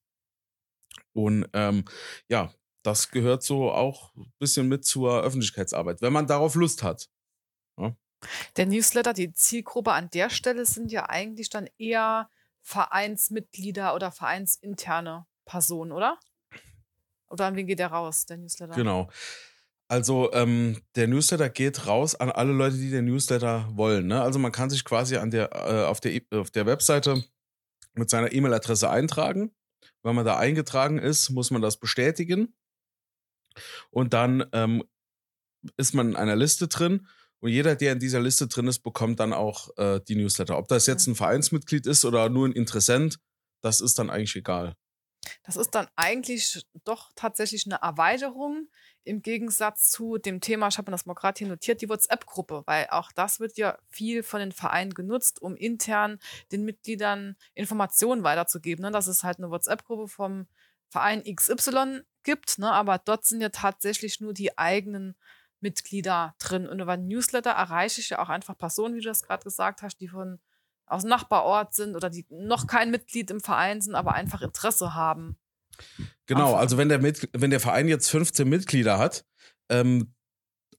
Und 1.13 1.47
ähm, 1.53 1.85
ja, 2.29 2.53
das 2.83 3.11
gehört 3.11 3.43
so 3.43 3.71
auch 3.71 4.15
ein 4.17 4.33
bisschen 4.39 4.69
mit 4.69 4.85
zur 4.85 5.23
Öffentlichkeitsarbeit, 5.23 6.03
wenn 6.03 6.13
man 6.13 6.27
darauf 6.27 6.55
Lust 6.55 6.83
hat. 6.83 7.09
Ja. 7.79 7.97
Der 8.57 8.67
Newsletter, 8.67 9.13
die 9.13 9.33
Zielgruppe 9.33 9.93
an 9.93 10.11
der 10.11 10.31
Stelle 10.31 10.65
sind 10.67 10.93
ja 10.93 11.09
eigentlich 11.09 11.51
dann 11.51 11.69
eher 11.79 12.29
Vereinsmitglieder 12.63 13.95
oder 13.95 14.13
vereinsinterne 14.13 15.27
Personen, 15.45 15.93
oder? 15.93 16.19
Oder 17.29 17.47
an 17.47 17.57
wen 17.57 17.67
geht 17.67 17.79
der 17.79 17.89
raus, 17.89 18.27
der 18.27 18.37
Newsletter? 18.37 18.75
Genau. 18.75 19.11
Also 19.93 20.33
ähm, 20.33 20.81
der 20.95 21.07
Newsletter 21.07 21.51
geht 21.51 21.87
raus 21.87 22.15
an 22.15 22.31
alle 22.31 22.55
Leute, 22.55 22.79
die 22.79 22.89
den 22.89 23.05
Newsletter 23.05 23.69
wollen. 23.75 24.07
Ne? 24.07 24.23
Also 24.23 24.39
man 24.39 24.51
kann 24.51 24.71
sich 24.71 24.87
quasi 24.87 25.19
an 25.19 25.31
der, 25.31 25.53
äh, 25.53 25.85
auf, 25.85 26.01
der, 26.01 26.19
auf 26.31 26.51
der 26.51 26.65
Webseite 26.65 27.23
mit 27.93 28.09
seiner 28.09 28.33
E-Mail-Adresse 28.33 28.89
eintragen. 28.89 29.55
Wenn 30.03 30.15
man 30.15 30.25
da 30.25 30.39
eingetragen 30.39 30.99
ist, 30.99 31.29
muss 31.29 31.51
man 31.51 31.61
das 31.61 31.77
bestätigen. 31.77 32.57
Und 33.91 34.15
dann 34.15 34.47
ähm, 34.55 34.83
ist 35.77 35.93
man 35.93 36.09
in 36.09 36.17
einer 36.17 36.37
Liste 36.37 36.69
drin 36.69 37.07
und 37.41 37.51
jeder, 37.51 37.77
der 37.77 37.93
in 37.93 37.99
dieser 37.99 38.21
Liste 38.21 38.47
drin 38.47 38.69
ist, 38.69 38.79
bekommt 38.79 39.21
dann 39.21 39.35
auch 39.35 39.77
äh, 39.77 40.01
die 40.09 40.15
Newsletter. 40.15 40.57
Ob 40.57 40.69
das 40.69 40.87
jetzt 40.87 41.07
ein 41.07 41.17
Vereinsmitglied 41.17 41.87
ist 41.87 42.07
oder 42.07 42.31
nur 42.31 42.49
ein 42.49 42.53
Interessent, 42.53 43.19
das 43.61 43.83
ist 43.83 43.99
dann 43.99 44.09
eigentlich 44.09 44.37
egal. 44.37 44.75
Das 45.43 45.57
ist 45.57 45.75
dann 45.75 45.89
eigentlich 45.97 46.65
doch 46.85 47.13
tatsächlich 47.15 47.67
eine 47.67 47.77
Erweiterung 47.77 48.69
im 49.05 49.23
Gegensatz 49.23 49.91
zu 49.91 50.19
dem 50.19 50.41
Thema, 50.41 50.69
ich 50.69 50.79
habe 50.79 50.91
mir 50.91 50.95
das 50.95 51.07
mal 51.07 51.15
gerade 51.15 51.39
hier 51.39 51.49
notiert, 51.49 51.81
die 51.81 51.89
WhatsApp-Gruppe, 51.89 52.63
weil 52.67 52.89
auch 52.91 53.11
das 53.13 53.41
wird 53.41 53.57
ja 53.57 53.79
viel 53.89 54.23
von 54.23 54.41
den 54.41 54.53
Vereinen 54.53 54.95
genutzt, 54.95 55.43
um 55.43 55.57
intern 55.57 56.19
den 56.53 56.65
Mitgliedern 56.65 57.37
Informationen 57.55 58.23
weiterzugeben. 58.23 58.85
Ne? 58.85 58.91
Dass 58.91 59.07
es 59.07 59.25
halt 59.25 59.39
eine 59.39 59.51
WhatsApp-Gruppe 59.51 60.09
vom 60.09 60.47
Verein 60.89 61.23
XY 61.25 62.03
gibt, 62.23 62.59
ne? 62.59 62.71
aber 62.71 62.99
dort 62.99 63.25
sind 63.25 63.41
ja 63.41 63.49
tatsächlich 63.49 64.21
nur 64.21 64.35
die 64.35 64.57
eigenen 64.59 65.17
Mitglieder 65.61 66.35
drin. 66.39 66.69
Und 66.69 66.81
über 66.81 66.97
Newsletter 66.97 67.51
erreiche 67.51 68.01
ich 68.01 68.11
ja 68.11 68.19
auch 68.19 68.29
einfach 68.29 68.57
Personen, 68.57 68.95
wie 68.95 69.01
du 69.01 69.09
das 69.09 69.23
gerade 69.23 69.45
gesagt 69.45 69.83
hast, 69.83 69.97
die 70.01 70.09
von 70.09 70.39
aus 70.87 71.03
dem 71.03 71.11
Nachbarort 71.11 71.75
sind 71.75 71.97
oder 71.97 72.11
die 72.11 72.27
noch 72.29 72.67
kein 72.67 72.91
Mitglied 72.91 73.31
im 73.31 73.41
Verein 73.41 73.81
sind, 73.81 73.95
aber 73.95 74.13
einfach 74.13 74.43
Interesse 74.43 74.95
haben. 74.95 75.39
Genau, 76.27 76.55
also 76.55 76.79
wenn 76.79 76.89
der, 76.89 77.01
Mit 77.01 77.29
wenn 77.33 77.51
der 77.51 77.61
Verein 77.61 77.89
jetzt 77.89 78.09
15 78.11 78.49
Mitglieder 78.49 78.99
hat 78.99 79.25
ähm, 79.69 80.15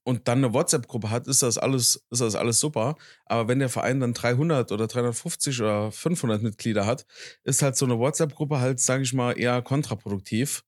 und 0.02 0.28
dann 0.28 0.38
eine 0.38 0.52
WhatsApp-Gruppe 0.52 1.10
hat, 1.10 1.28
ist 1.28 1.42
das, 1.42 1.58
alles, 1.58 2.04
ist 2.10 2.20
das 2.20 2.34
alles 2.34 2.60
super. 2.60 2.96
Aber 3.26 3.48
wenn 3.48 3.58
der 3.58 3.68
Verein 3.68 4.00
dann 4.00 4.14
300 4.14 4.72
oder 4.72 4.86
350 4.86 5.60
oder 5.60 5.92
500 5.92 6.42
Mitglieder 6.42 6.86
hat, 6.86 7.06
ist 7.44 7.62
halt 7.62 7.76
so 7.76 7.84
eine 7.84 7.98
WhatsApp-Gruppe 7.98 8.60
halt, 8.60 8.80
sage 8.80 9.02
ich 9.02 9.12
mal, 9.12 9.38
eher 9.38 9.62
kontraproduktiv. 9.62 10.64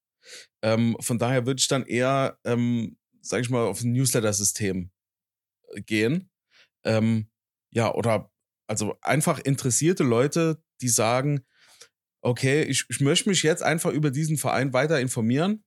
Ähm, 0.62 0.96
von 1.00 1.18
daher 1.18 1.46
würde 1.46 1.60
ich 1.60 1.68
dann 1.68 1.84
eher 1.84 2.38
ähm, 2.44 2.96
sage 3.26 3.42
ich 3.42 3.50
mal, 3.50 3.66
auf 3.66 3.82
ein 3.82 3.92
Newsletter-System 3.92 4.90
äh, 5.72 5.82
gehen. 5.82 6.30
Ähm, 6.84 7.28
ja, 7.70 7.92
oder 7.92 8.30
also 8.66 8.96
einfach 9.00 9.38
interessierte 9.38 10.04
Leute, 10.04 10.62
die 10.80 10.88
sagen, 10.88 11.44
okay, 12.26 12.62
ich, 12.64 12.84
ich 12.88 13.00
möchte 13.00 13.28
mich 13.28 13.42
jetzt 13.42 13.62
einfach 13.62 13.92
über 13.92 14.10
diesen 14.10 14.36
Verein 14.36 14.72
weiter 14.72 15.00
informieren 15.00 15.64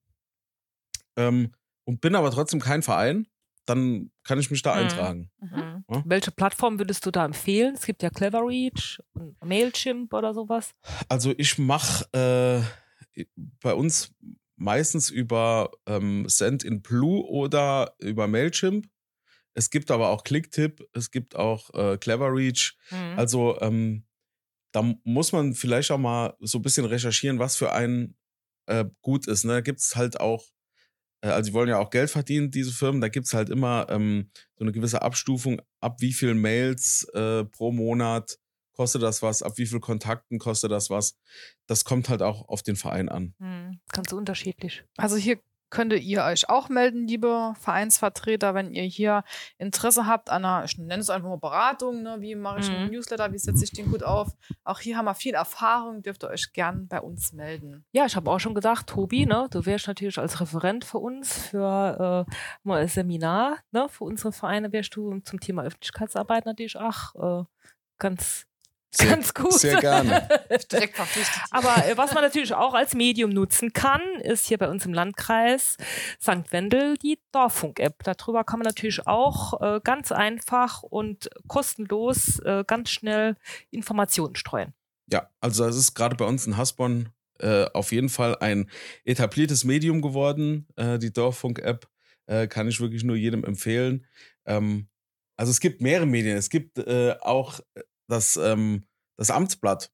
ähm, 1.15 1.53
und 1.85 2.01
bin 2.01 2.15
aber 2.15 2.31
trotzdem 2.31 2.59
kein 2.59 2.83
Verein, 2.83 3.27
dann 3.65 4.11
kann 4.23 4.39
ich 4.39 4.51
mich 4.51 4.61
da 4.61 4.73
mhm. 4.73 4.79
eintragen. 4.81 5.31
Mhm. 5.39 5.85
Ja? 5.89 6.03
Welche 6.05 6.31
Plattform 6.31 6.77
würdest 6.77 7.05
du 7.05 7.11
da 7.11 7.23
empfehlen? 7.23 7.75
Es 7.75 7.85
gibt 7.85 8.03
ja 8.03 8.09
Cleverreach 8.09 8.99
und 9.13 9.41
Mailchimp 9.43 10.13
oder 10.13 10.33
sowas. 10.33 10.71
Also 11.07 11.33
ich 11.37 11.57
mache 11.57 12.05
äh, 13.15 13.23
bei 13.61 13.73
uns 13.73 14.13
meistens 14.57 15.09
über 15.09 15.71
ähm, 15.85 16.27
Send 16.27 16.65
in 16.65 16.81
Blue 16.81 17.25
oder 17.25 17.95
über 17.99 18.27
Mailchimp. 18.27 18.85
Es 19.53 19.69
gibt 19.69 19.91
aber 19.91 20.09
auch 20.09 20.23
Clicktip, 20.23 20.85
es 20.93 21.11
gibt 21.11 21.35
auch 21.35 21.73
äh, 21.73 21.97
Cleverreach. 21.97 22.77
Mhm. 22.91 23.17
Also 23.17 23.59
ähm, 23.61 24.03
da 24.71 24.93
muss 25.03 25.31
man 25.31 25.53
vielleicht 25.53 25.91
auch 25.91 25.97
mal 25.97 26.35
so 26.39 26.59
ein 26.59 26.61
bisschen 26.61 26.85
recherchieren, 26.85 27.39
was 27.39 27.55
für 27.55 27.73
einen 27.73 28.15
äh, 28.67 28.85
gut 29.01 29.27
ist. 29.27 29.45
Ne? 29.45 29.53
Da 29.53 29.61
gibt 29.61 29.79
es 29.79 29.95
halt 29.95 30.19
auch 30.19 30.43
äh, 31.21 31.27
also 31.27 31.47
sie 31.47 31.53
wollen 31.53 31.69
ja 31.69 31.77
auch 31.77 31.89
Geld 31.89 32.09
verdienen, 32.09 32.51
diese 32.51 32.71
Firmen. 32.71 33.01
Da 33.01 33.09
gibt 33.09 33.27
es 33.27 33.33
halt 33.33 33.49
immer 33.49 33.87
ähm, 33.89 34.31
so 34.55 34.63
eine 34.63 34.71
gewisse 34.71 35.01
Abstufung, 35.01 35.61
ab 35.79 35.97
wie 35.99 36.13
viel 36.13 36.33
Mails 36.33 37.05
äh, 37.13 37.45
pro 37.45 37.71
Monat 37.71 38.37
kostet 38.73 39.03
das 39.03 39.21
was, 39.21 39.43
ab 39.43 39.57
wie 39.57 39.65
viel 39.65 39.81
Kontakten 39.81 40.39
kostet 40.39 40.71
das 40.71 40.89
was. 40.89 41.17
Das 41.67 41.83
kommt 41.83 42.07
halt 42.07 42.21
auch 42.21 42.47
auf 42.47 42.63
den 42.63 42.77
Verein 42.77 43.09
an. 43.09 43.35
Hm, 43.39 43.81
ganz 43.91 44.13
unterschiedlich. 44.13 44.85
Also 44.95 45.17
hier 45.17 45.39
könntet 45.69 46.03
ihr 46.03 46.23
euch 46.23 46.49
auch 46.49 46.69
melden, 46.69 47.07
liebe 47.07 47.53
Vereinsvertreter, 47.59 48.53
wenn 48.53 48.71
ihr 48.71 48.83
hier 48.83 49.23
Interesse 49.57 50.07
habt 50.07 50.29
an 50.29 50.45
einer, 50.45 50.65
ich 50.65 50.77
nenne 50.77 51.01
es 51.01 51.09
einfach 51.09 51.29
mal 51.29 51.37
Beratung, 51.37 52.01
ne? 52.01 52.17
wie 52.19 52.35
mache 52.35 52.59
ich 52.59 52.69
einen 52.69 52.85
mhm. 52.85 52.91
Newsletter, 52.91 53.31
wie 53.31 53.37
setze 53.37 53.63
ich 53.63 53.71
den 53.71 53.91
gut 53.91 54.03
auf. 54.03 54.29
Auch 54.63 54.79
hier 54.79 54.97
haben 54.97 55.05
wir 55.05 55.15
viel 55.15 55.33
Erfahrung, 55.33 56.01
dürft 56.01 56.23
ihr 56.23 56.29
euch 56.29 56.51
gern 56.53 56.87
bei 56.87 56.99
uns 57.01 57.33
melden. 57.33 57.85
Ja, 57.91 58.05
ich 58.05 58.15
habe 58.15 58.29
auch 58.29 58.39
schon 58.39 58.55
gedacht, 58.55 58.87
Tobi, 58.87 59.25
ne, 59.25 59.47
du 59.51 59.65
wärst 59.65 59.87
natürlich 59.87 60.17
als 60.17 60.41
Referent 60.41 60.85
für 60.85 60.99
uns, 60.99 61.47
für 61.49 62.25
äh, 62.27 62.35
mal 62.63 62.81
ein 62.81 62.87
Seminar, 62.87 63.57
ne, 63.71 63.87
für 63.89 64.03
unsere 64.03 64.31
Vereine 64.31 64.71
wärst 64.71 64.95
du 64.95 65.19
zum 65.19 65.39
Thema 65.39 65.63
Öffentlichkeitsarbeit 65.63 66.45
natürlich 66.45 66.77
auch 66.77 67.41
äh, 67.41 67.45
ganz 67.99 68.48
sehr, 68.91 69.11
Ganz 69.11 69.33
gut. 69.33 69.53
Sehr 69.53 69.79
gerne. 69.79 70.27
Direkt 70.71 70.95
verpflichtet. 70.95 71.41
Aber 71.51 71.87
äh, 71.87 71.95
was 71.95 72.13
man 72.13 72.23
natürlich 72.23 72.53
auch 72.53 72.73
als 72.73 72.95
Medium 72.95 73.29
nutzen 73.29 73.71
kann, 73.71 74.01
ist 74.23 74.47
hier 74.47 74.57
bei 74.57 74.67
uns 74.67 74.85
im 74.85 74.93
Landkreis 74.93 75.77
St. 76.21 76.51
Wendel 76.51 76.97
die 76.97 77.19
Dorffunk-App. 77.31 78.03
Darüber 78.03 78.43
kann 78.43 78.59
man 78.59 78.65
natürlich 78.65 79.05
auch 79.05 79.61
äh, 79.61 79.79
ganz 79.83 80.11
einfach 80.11 80.81
und 80.81 81.29
kostenlos 81.47 82.39
äh, 82.39 82.63
ganz 82.65 82.89
schnell 82.89 83.35
Informationen 83.69 84.35
streuen. 84.35 84.73
Ja, 85.11 85.29
also 85.39 85.65
es 85.65 85.75
ist 85.75 85.93
gerade 85.93 86.15
bei 86.15 86.25
uns 86.25 86.47
in 86.47 86.57
Hasborn 86.57 87.09
äh, 87.39 87.65
auf 87.73 87.91
jeden 87.91 88.09
Fall 88.09 88.35
ein 88.39 88.69
etabliertes 89.05 89.63
Medium 89.63 90.01
geworden. 90.01 90.67
Äh, 90.75 90.99
die 90.99 91.13
Dorffunk-App 91.13 91.87
äh, 92.25 92.47
kann 92.47 92.67
ich 92.67 92.81
wirklich 92.81 93.03
nur 93.03 93.15
jedem 93.15 93.43
empfehlen. 93.43 94.05
Ähm, 94.45 94.87
also 95.37 95.51
es 95.51 95.59
gibt 95.59 95.79
mehrere 95.81 96.05
Medien. 96.05 96.35
Es 96.35 96.49
gibt 96.49 96.85
auch 97.21 97.61
das, 98.09 98.37
ähm, 98.37 98.85
das 99.17 99.31
Amtsblatt. 99.31 99.91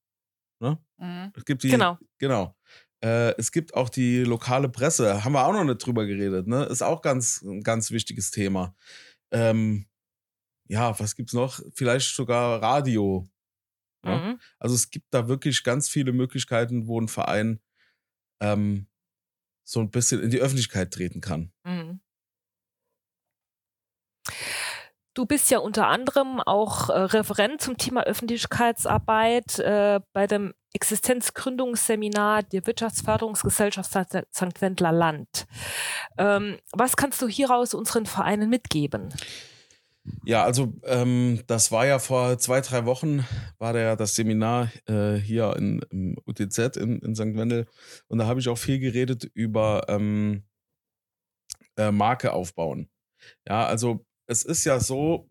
Ne? 0.60 0.78
Mhm. 0.98 1.32
Es 1.36 1.44
gibt 1.44 1.62
die, 1.62 1.68
genau. 1.68 1.98
Genau. 2.18 2.56
Äh, 3.04 3.34
es 3.38 3.52
gibt 3.52 3.74
auch 3.74 3.88
die 3.88 4.20
lokale 4.20 4.68
Presse. 4.68 5.22
Haben 5.22 5.32
wir 5.32 5.46
auch 5.46 5.52
noch 5.52 5.64
nicht 5.64 5.84
drüber 5.84 6.06
geredet. 6.06 6.46
Ne? 6.46 6.64
Ist 6.64 6.82
auch 6.82 7.02
ganz, 7.02 7.42
ein 7.42 7.62
ganz 7.62 7.90
wichtiges 7.90 8.30
Thema. 8.30 8.74
Ähm, 9.30 9.86
ja, 10.68 10.98
was 10.98 11.14
gibt's 11.14 11.34
noch? 11.34 11.60
Vielleicht 11.74 12.14
sogar 12.14 12.62
Radio. 12.62 13.28
Ja? 14.04 14.16
Mhm. 14.16 14.40
Also 14.58 14.74
es 14.74 14.90
gibt 14.90 15.06
da 15.12 15.28
wirklich 15.28 15.62
ganz 15.62 15.88
viele 15.88 16.12
Möglichkeiten, 16.12 16.86
wo 16.86 17.00
ein 17.00 17.08
Verein 17.08 17.60
ähm, 18.40 18.86
so 19.64 19.80
ein 19.80 19.90
bisschen 19.90 20.22
in 20.22 20.30
die 20.30 20.40
Öffentlichkeit 20.40 20.92
treten 20.92 21.20
kann. 21.20 21.52
Mhm. 21.64 22.00
Du 25.16 25.24
bist 25.24 25.50
ja 25.50 25.60
unter 25.60 25.86
anderem 25.86 26.40
auch 26.40 26.90
äh, 26.90 26.98
Referent 26.98 27.62
zum 27.62 27.78
Thema 27.78 28.04
Öffentlichkeitsarbeit 28.04 29.58
äh, 29.60 30.00
bei 30.12 30.26
dem 30.26 30.52
Existenzgründungsseminar 30.74 32.42
der 32.42 32.66
Wirtschaftsförderungsgesellschaft 32.66 33.92
St. 33.92 34.60
Wendler 34.60 34.92
Land. 34.92 35.46
Ähm, 36.18 36.58
was 36.72 36.96
kannst 36.96 37.22
du 37.22 37.28
hieraus 37.28 37.72
unseren 37.72 38.04
Vereinen 38.04 38.50
mitgeben? 38.50 39.08
Ja, 40.26 40.44
also 40.44 40.74
ähm, 40.84 41.40
das 41.46 41.72
war 41.72 41.86
ja 41.86 41.98
vor 41.98 42.36
zwei, 42.36 42.60
drei 42.60 42.84
Wochen, 42.84 43.24
war 43.56 43.72
der 43.72 43.96
das 43.96 44.16
Seminar 44.16 44.70
äh, 44.86 45.14
hier 45.14 45.56
in, 45.56 45.80
im 45.88 46.18
UTZ 46.26 46.76
in, 46.76 46.98
in 46.98 47.14
St. 47.14 47.36
Wendel 47.36 47.66
und 48.08 48.18
da 48.18 48.26
habe 48.26 48.40
ich 48.40 48.50
auch 48.50 48.58
viel 48.58 48.80
geredet 48.80 49.24
über 49.32 49.86
ähm, 49.88 50.44
äh, 51.78 51.90
Marke 51.90 52.34
aufbauen. 52.34 52.90
Ja, 53.48 53.66
also 53.66 54.05
es 54.26 54.44
ist 54.44 54.64
ja 54.64 54.80
so, 54.80 55.28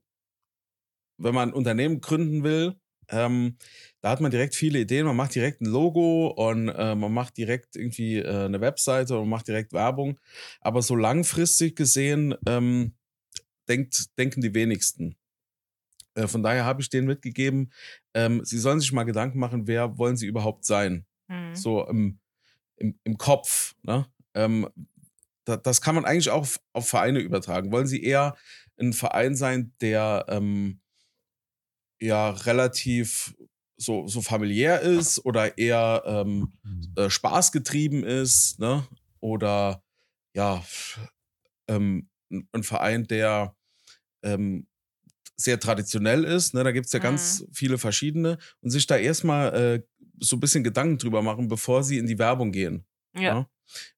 wenn 1.17 1.35
man 1.35 1.49
ein 1.49 1.53
Unternehmen 1.53 2.01
gründen 2.01 2.43
will, 2.43 2.75
ähm, 3.09 3.57
da 4.01 4.09
hat 4.09 4.21
man 4.21 4.31
direkt 4.31 4.55
viele 4.55 4.79
Ideen. 4.79 5.05
Man 5.05 5.15
macht 5.15 5.35
direkt 5.35 5.61
ein 5.61 5.67
Logo 5.67 6.27
und 6.27 6.69
äh, 6.69 6.95
man 6.95 7.13
macht 7.13 7.37
direkt 7.37 7.75
irgendwie 7.75 8.17
äh, 8.17 8.45
eine 8.45 8.61
Webseite 8.61 9.17
und 9.17 9.29
macht 9.29 9.47
direkt 9.47 9.73
Werbung. 9.73 10.19
Aber 10.61 10.81
so 10.81 10.95
langfristig 10.95 11.75
gesehen 11.75 12.35
ähm, 12.47 12.93
denkt, 13.67 14.17
denken 14.17 14.41
die 14.41 14.53
wenigsten. 14.53 15.15
Äh, 16.15 16.27
von 16.27 16.43
daher 16.43 16.65
habe 16.65 16.81
ich 16.81 16.89
denen 16.89 17.07
mitgegeben, 17.07 17.71
ähm, 18.13 18.43
sie 18.43 18.59
sollen 18.59 18.79
sich 18.79 18.91
mal 18.91 19.03
Gedanken 19.03 19.39
machen, 19.39 19.67
wer 19.67 19.97
wollen 19.97 20.17
sie 20.17 20.27
überhaupt 20.27 20.65
sein? 20.65 21.05
Mhm. 21.27 21.55
So 21.55 21.87
im, 21.87 22.19
im, 22.77 22.97
im 23.03 23.17
Kopf. 23.17 23.75
Ne? 23.83 24.07
Da, 25.45 25.57
das 25.57 25.81
kann 25.81 25.95
man 25.95 26.05
eigentlich 26.05 26.29
auch 26.29 26.41
auf, 26.41 26.59
auf 26.73 26.89
Vereine 26.89 27.19
übertragen. 27.19 27.71
Wollen 27.71 27.87
sie 27.87 28.03
eher 28.03 28.35
ein 28.77 28.93
Verein 28.93 29.35
sein, 29.35 29.73
der 29.81 30.25
ähm, 30.27 30.81
ja 31.99 32.31
relativ 32.31 33.35
so, 33.77 34.07
so 34.07 34.21
familiär 34.21 34.81
ist 34.81 35.23
oder 35.25 35.57
eher 35.57 36.03
ähm, 36.05 36.53
mhm. 36.63 36.93
äh, 36.95 37.09
spaßgetrieben 37.09 38.03
ist, 38.03 38.59
ne? 38.59 38.87
Oder 39.19 39.83
ja, 40.33 40.63
ähm, 41.67 42.09
ein 42.51 42.63
Verein, 42.63 43.07
der 43.07 43.55
ähm, 44.23 44.67
sehr 45.37 45.59
traditionell 45.59 46.23
ist. 46.23 46.53
Ne? 46.53 46.63
Da 46.63 46.71
gibt 46.71 46.85
es 46.85 46.91
ja 46.93 46.99
mhm. 46.99 47.03
ganz 47.03 47.45
viele 47.51 47.77
verschiedene 47.77 48.37
und 48.61 48.69
sich 48.69 48.87
da 48.87 48.97
erstmal 48.97 49.53
äh, 49.53 49.83
so 50.19 50.35
ein 50.35 50.39
bisschen 50.39 50.63
Gedanken 50.63 50.97
drüber 50.97 51.21
machen, 51.21 51.47
bevor 51.47 51.83
sie 51.83 51.97
in 51.97 52.07
die 52.07 52.19
Werbung 52.19 52.51
gehen. 52.51 52.85
Ja. 53.15 53.39
Ne? 53.39 53.47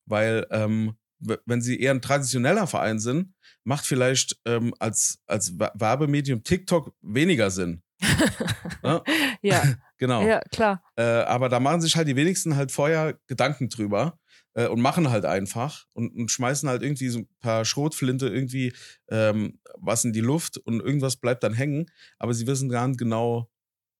Weil 0.05 0.47
ähm, 0.51 0.97
wenn 1.19 1.61
sie 1.61 1.79
eher 1.79 1.91
ein 1.91 2.01
traditioneller 2.01 2.67
Verein 2.67 2.99
sind, 2.99 3.33
macht 3.63 3.85
vielleicht 3.85 4.39
ähm, 4.45 4.73
als, 4.79 5.19
als 5.25 5.57
Werbemedium 5.57 6.43
TikTok 6.43 6.93
weniger 7.01 7.51
Sinn. 7.51 7.81
ja? 8.83 9.03
ja. 9.41 9.63
genau. 9.97 10.25
Ja, 10.25 10.39
klar. 10.51 10.83
Äh, 10.95 11.03
aber 11.03 11.49
da 11.49 11.59
machen 11.59 11.81
sich 11.81 11.95
halt 11.95 12.07
die 12.07 12.15
wenigsten 12.15 12.55
halt 12.55 12.71
vorher 12.71 13.19
Gedanken 13.27 13.69
drüber 13.69 14.19
äh, 14.53 14.67
und 14.67 14.81
machen 14.81 15.09
halt 15.09 15.25
einfach 15.25 15.85
und, 15.93 16.15
und, 16.15 16.31
schmeißen 16.31 16.69
halt 16.69 16.83
irgendwie 16.83 17.09
so 17.09 17.19
ein 17.19 17.29
paar 17.39 17.65
Schrotflinte 17.65 18.27
irgendwie 18.27 18.73
ähm, 19.09 19.59
was 19.75 20.05
in 20.05 20.13
die 20.13 20.21
Luft 20.21 20.57
und 20.57 20.79
irgendwas 20.79 21.17
bleibt 21.17 21.43
dann 21.43 21.53
hängen, 21.53 21.87
aber 22.19 22.33
sie 22.33 22.47
wissen 22.47 22.69
gar 22.69 22.87
nicht 22.87 22.99
genau 22.99 23.49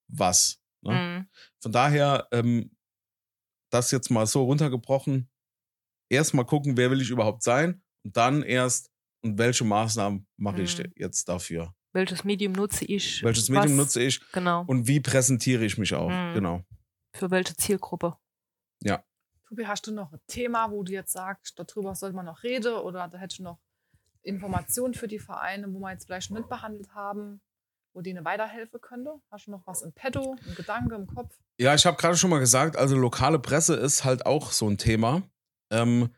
was. 0.07 0.61
Ne? 0.81 0.93
Mhm. 0.93 1.27
Von 1.61 1.71
daher, 1.71 2.27
ähm, 2.31 2.71
das 3.69 3.91
jetzt 3.91 4.09
mal 4.09 4.25
so 4.25 4.43
runtergebrochen, 4.43 5.29
erstmal 6.09 6.45
gucken, 6.45 6.77
wer 6.77 6.91
will 6.91 7.01
ich 7.01 7.09
überhaupt 7.09 7.43
sein 7.43 7.81
und 8.03 8.15
dann 8.15 8.43
erst, 8.43 8.89
und 9.23 9.37
welche 9.37 9.63
Maßnahmen 9.63 10.27
mache 10.37 10.61
ich 10.61 10.77
mhm. 10.77 10.93
jetzt 10.95 11.27
dafür. 11.27 11.73
Welches 11.93 12.23
Medium 12.23 12.53
nutze 12.53 12.85
ich? 12.85 13.23
Welches 13.23 13.49
Medium 13.49 13.77
was? 13.77 13.85
nutze 13.85 14.03
ich? 14.03 14.21
Genau. 14.31 14.63
Und 14.67 14.87
wie 14.87 14.99
präsentiere 14.99 15.65
ich 15.65 15.77
mich 15.77 15.93
auch? 15.93 16.09
Mhm. 16.09 16.33
Genau. 16.35 16.63
Für 17.13 17.31
welche 17.31 17.55
Zielgruppe? 17.55 18.15
Ja. 18.83 19.03
Tobi, 19.47 19.65
hast 19.65 19.87
du 19.87 19.91
noch 19.91 20.11
ein 20.11 20.19
Thema, 20.27 20.71
wo 20.71 20.83
du 20.83 20.91
jetzt 20.91 21.13
sagst, 21.13 21.57
darüber 21.57 21.95
sollte 21.95 22.15
man 22.15 22.25
noch 22.25 22.43
reden 22.43 22.75
oder 22.75 23.07
da 23.07 23.17
hättest 23.17 23.39
du 23.39 23.43
noch 23.43 23.59
Informationen 24.21 24.93
für 24.93 25.07
die 25.07 25.19
Vereine, 25.19 25.73
wo 25.73 25.79
wir 25.79 25.91
jetzt 25.91 26.05
vielleicht 26.05 26.31
mitbehandelt 26.31 26.93
haben, 26.93 27.41
wo 27.93 28.01
denen 28.01 28.25
weiterhelfen 28.25 28.81
könnte? 28.81 29.19
Hast 29.31 29.47
du 29.47 29.51
noch 29.51 29.65
was 29.65 29.81
im 29.81 29.93
Petto, 29.93 30.35
ein 30.45 30.55
Gedanke 30.55 30.95
im 30.95 31.07
Kopf? 31.07 31.33
Ja, 31.57 31.73
ich 31.73 31.85
habe 31.85 31.97
gerade 31.97 32.17
schon 32.17 32.29
mal 32.29 32.39
gesagt, 32.39 32.75
also 32.75 32.95
lokale 32.95 33.39
Presse 33.39 33.75
ist 33.75 34.03
halt 34.03 34.25
auch 34.25 34.51
so 34.51 34.69
ein 34.69 34.77
Thema 34.77 35.23
ähm, 35.69 36.09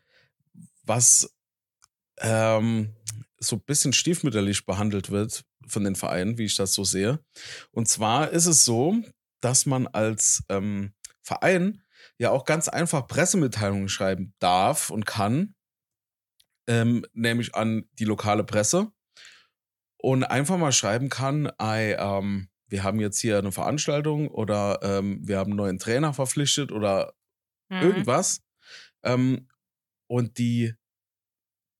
was 0.84 1.34
ähm, 2.18 2.94
so 3.38 3.56
ein 3.56 3.62
bisschen 3.62 3.92
stiefmütterlich 3.92 4.66
behandelt 4.66 5.10
wird 5.10 5.44
von 5.66 5.84
den 5.84 5.96
Vereinen, 5.96 6.38
wie 6.38 6.44
ich 6.44 6.56
das 6.56 6.74
so 6.74 6.84
sehe. 6.84 7.20
Und 7.70 7.88
zwar 7.88 8.30
ist 8.30 8.46
es 8.46 8.64
so, 8.64 8.96
dass 9.40 9.66
man 9.66 9.86
als 9.86 10.42
ähm, 10.48 10.92
Verein 11.22 11.82
ja 12.18 12.30
auch 12.30 12.44
ganz 12.44 12.68
einfach 12.68 13.06
Pressemitteilungen 13.06 13.88
schreiben 13.88 14.34
darf 14.38 14.90
und 14.90 15.06
kann, 15.06 15.54
ähm, 16.66 17.04
nämlich 17.14 17.54
an 17.54 17.88
die 17.98 18.04
lokale 18.04 18.44
Presse 18.44 18.92
und 19.96 20.24
einfach 20.24 20.58
mal 20.58 20.72
schreiben 20.72 21.08
kann, 21.08 21.50
I, 21.60 21.94
ähm, 21.98 22.48
wir 22.68 22.84
haben 22.84 23.00
jetzt 23.00 23.18
hier 23.18 23.38
eine 23.38 23.52
Veranstaltung 23.52 24.28
oder 24.28 24.80
ähm, 24.82 25.26
wir 25.26 25.38
haben 25.38 25.50
einen 25.52 25.56
neuen 25.56 25.78
Trainer 25.78 26.12
verpflichtet 26.12 26.72
oder 26.72 27.14
mhm. 27.68 27.82
irgendwas. 27.82 28.42
Ähm, 29.02 29.48
und 30.08 30.38
die, 30.38 30.74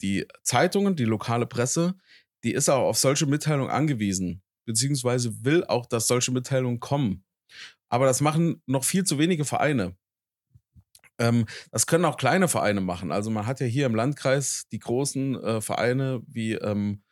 die 0.03 0.27
Zeitungen, 0.43 0.97
die 0.97 1.05
lokale 1.05 1.47
Presse, 1.47 1.95
die 2.45 2.53
ist 2.53 2.69
auch 2.69 2.89
auf 2.89 2.99
solche 2.99 3.27
Mitteilungen 3.27 3.71
angewiesen, 3.71 4.43
beziehungsweise 4.65 5.45
will 5.45 5.65
auch, 5.65 5.87
dass 5.87 6.07
solche 6.07 6.33
Mitteilungen 6.33 6.81
kommen. 6.81 7.25
Aber 7.89 8.07
das 8.07 8.21
machen 8.21 8.63
noch 8.67 8.85
viel 8.85 9.05
zu 9.05 9.19
wenige 9.19 9.45
Vereine. 9.45 9.97
Ähm, 11.19 11.47
das 11.71 11.87
können 11.87 12.05
auch 12.05 12.17
kleine 12.17 12.49
Vereine 12.49 12.81
machen. 12.81 13.13
Also 13.13 13.31
man 13.31 13.47
hat 13.47 13.61
ja 13.61 13.67
hier 13.67 13.87
im 13.87 13.95
Landkreis 13.95 14.67
die 14.73 14.79
großen 14.79 15.43
äh, 15.43 15.61
Vereine 15.61 16.23
wie, 16.27 16.53
ähm, 16.55 17.03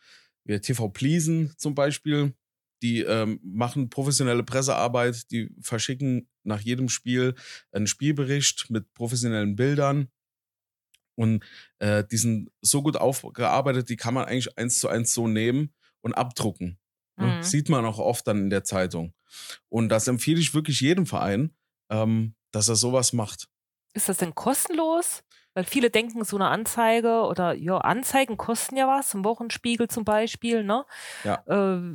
wie 0.45 0.59
TV 0.61 0.89
Pliesen 0.89 1.53
zum 1.59 1.75
Beispiel. 1.75 2.35
Die 2.83 3.01
ähm, 3.01 3.41
machen 3.43 3.91
professionelle 3.91 4.45
Pressearbeit, 4.45 5.31
die 5.33 5.51
verschicken 5.61 6.29
nach 6.49 6.61
jedem 6.61 6.89
Spiel 6.89 7.35
einen 7.73 7.87
Spielbericht 7.87 8.71
mit 8.71 8.93
professionellen 8.95 9.55
Bildern 9.57 10.09
Und 11.17 11.45
äh, 11.81 12.05
die 12.05 12.17
sind 12.17 12.51
so 12.61 12.83
gut 12.83 12.97
aufgearbeitet, 12.97 13.89
die 13.89 13.97
kann 13.97 14.15
man 14.15 14.27
eigentlich 14.27 14.57
eins 14.57 14.79
zu 14.79 14.89
eins 14.89 15.13
so 15.13 15.27
nehmen 15.27 15.75
und 16.01 16.15
abdrucken. 16.15 16.79
Ne? 17.17 17.27
Mhm. 17.27 17.43
Sieht 17.43 17.69
man 17.69 17.85
auch 17.85 17.99
oft 17.99 18.27
dann 18.29 18.39
in 18.39 18.51
der 18.51 18.63
Zeitung. 18.63 19.15
Und 19.69 19.89
das 19.89 20.07
empfehle 20.07 20.39
ich 20.41 20.55
wirklich 20.55 20.81
jedem 20.81 21.07
Verein, 21.07 21.55
ähm, 21.91 22.35
dass 22.53 22.69
er 22.69 22.77
sowas 22.77 23.13
macht. 23.13 23.49
Ist 23.95 24.09
das 24.09 24.19
denn 24.19 24.35
kostenlos? 24.35 25.25
Weil 25.55 25.65
viele 25.65 25.91
denken, 25.91 26.25
so 26.25 26.37
eine 26.37 26.49
Anzeige 26.49 27.23
oder 27.23 27.53
ja, 27.55 27.79
Anzeigen 27.79 28.37
kosten 28.37 28.77
ja 28.77 28.87
was, 28.87 29.13
im 29.15 29.25
Wochenspiegel 29.25 29.89
zum 29.89 30.05
Beispiel, 30.05 30.63
ne? 30.63 30.85
Ja. 31.25 31.43
Äh, 31.47 31.81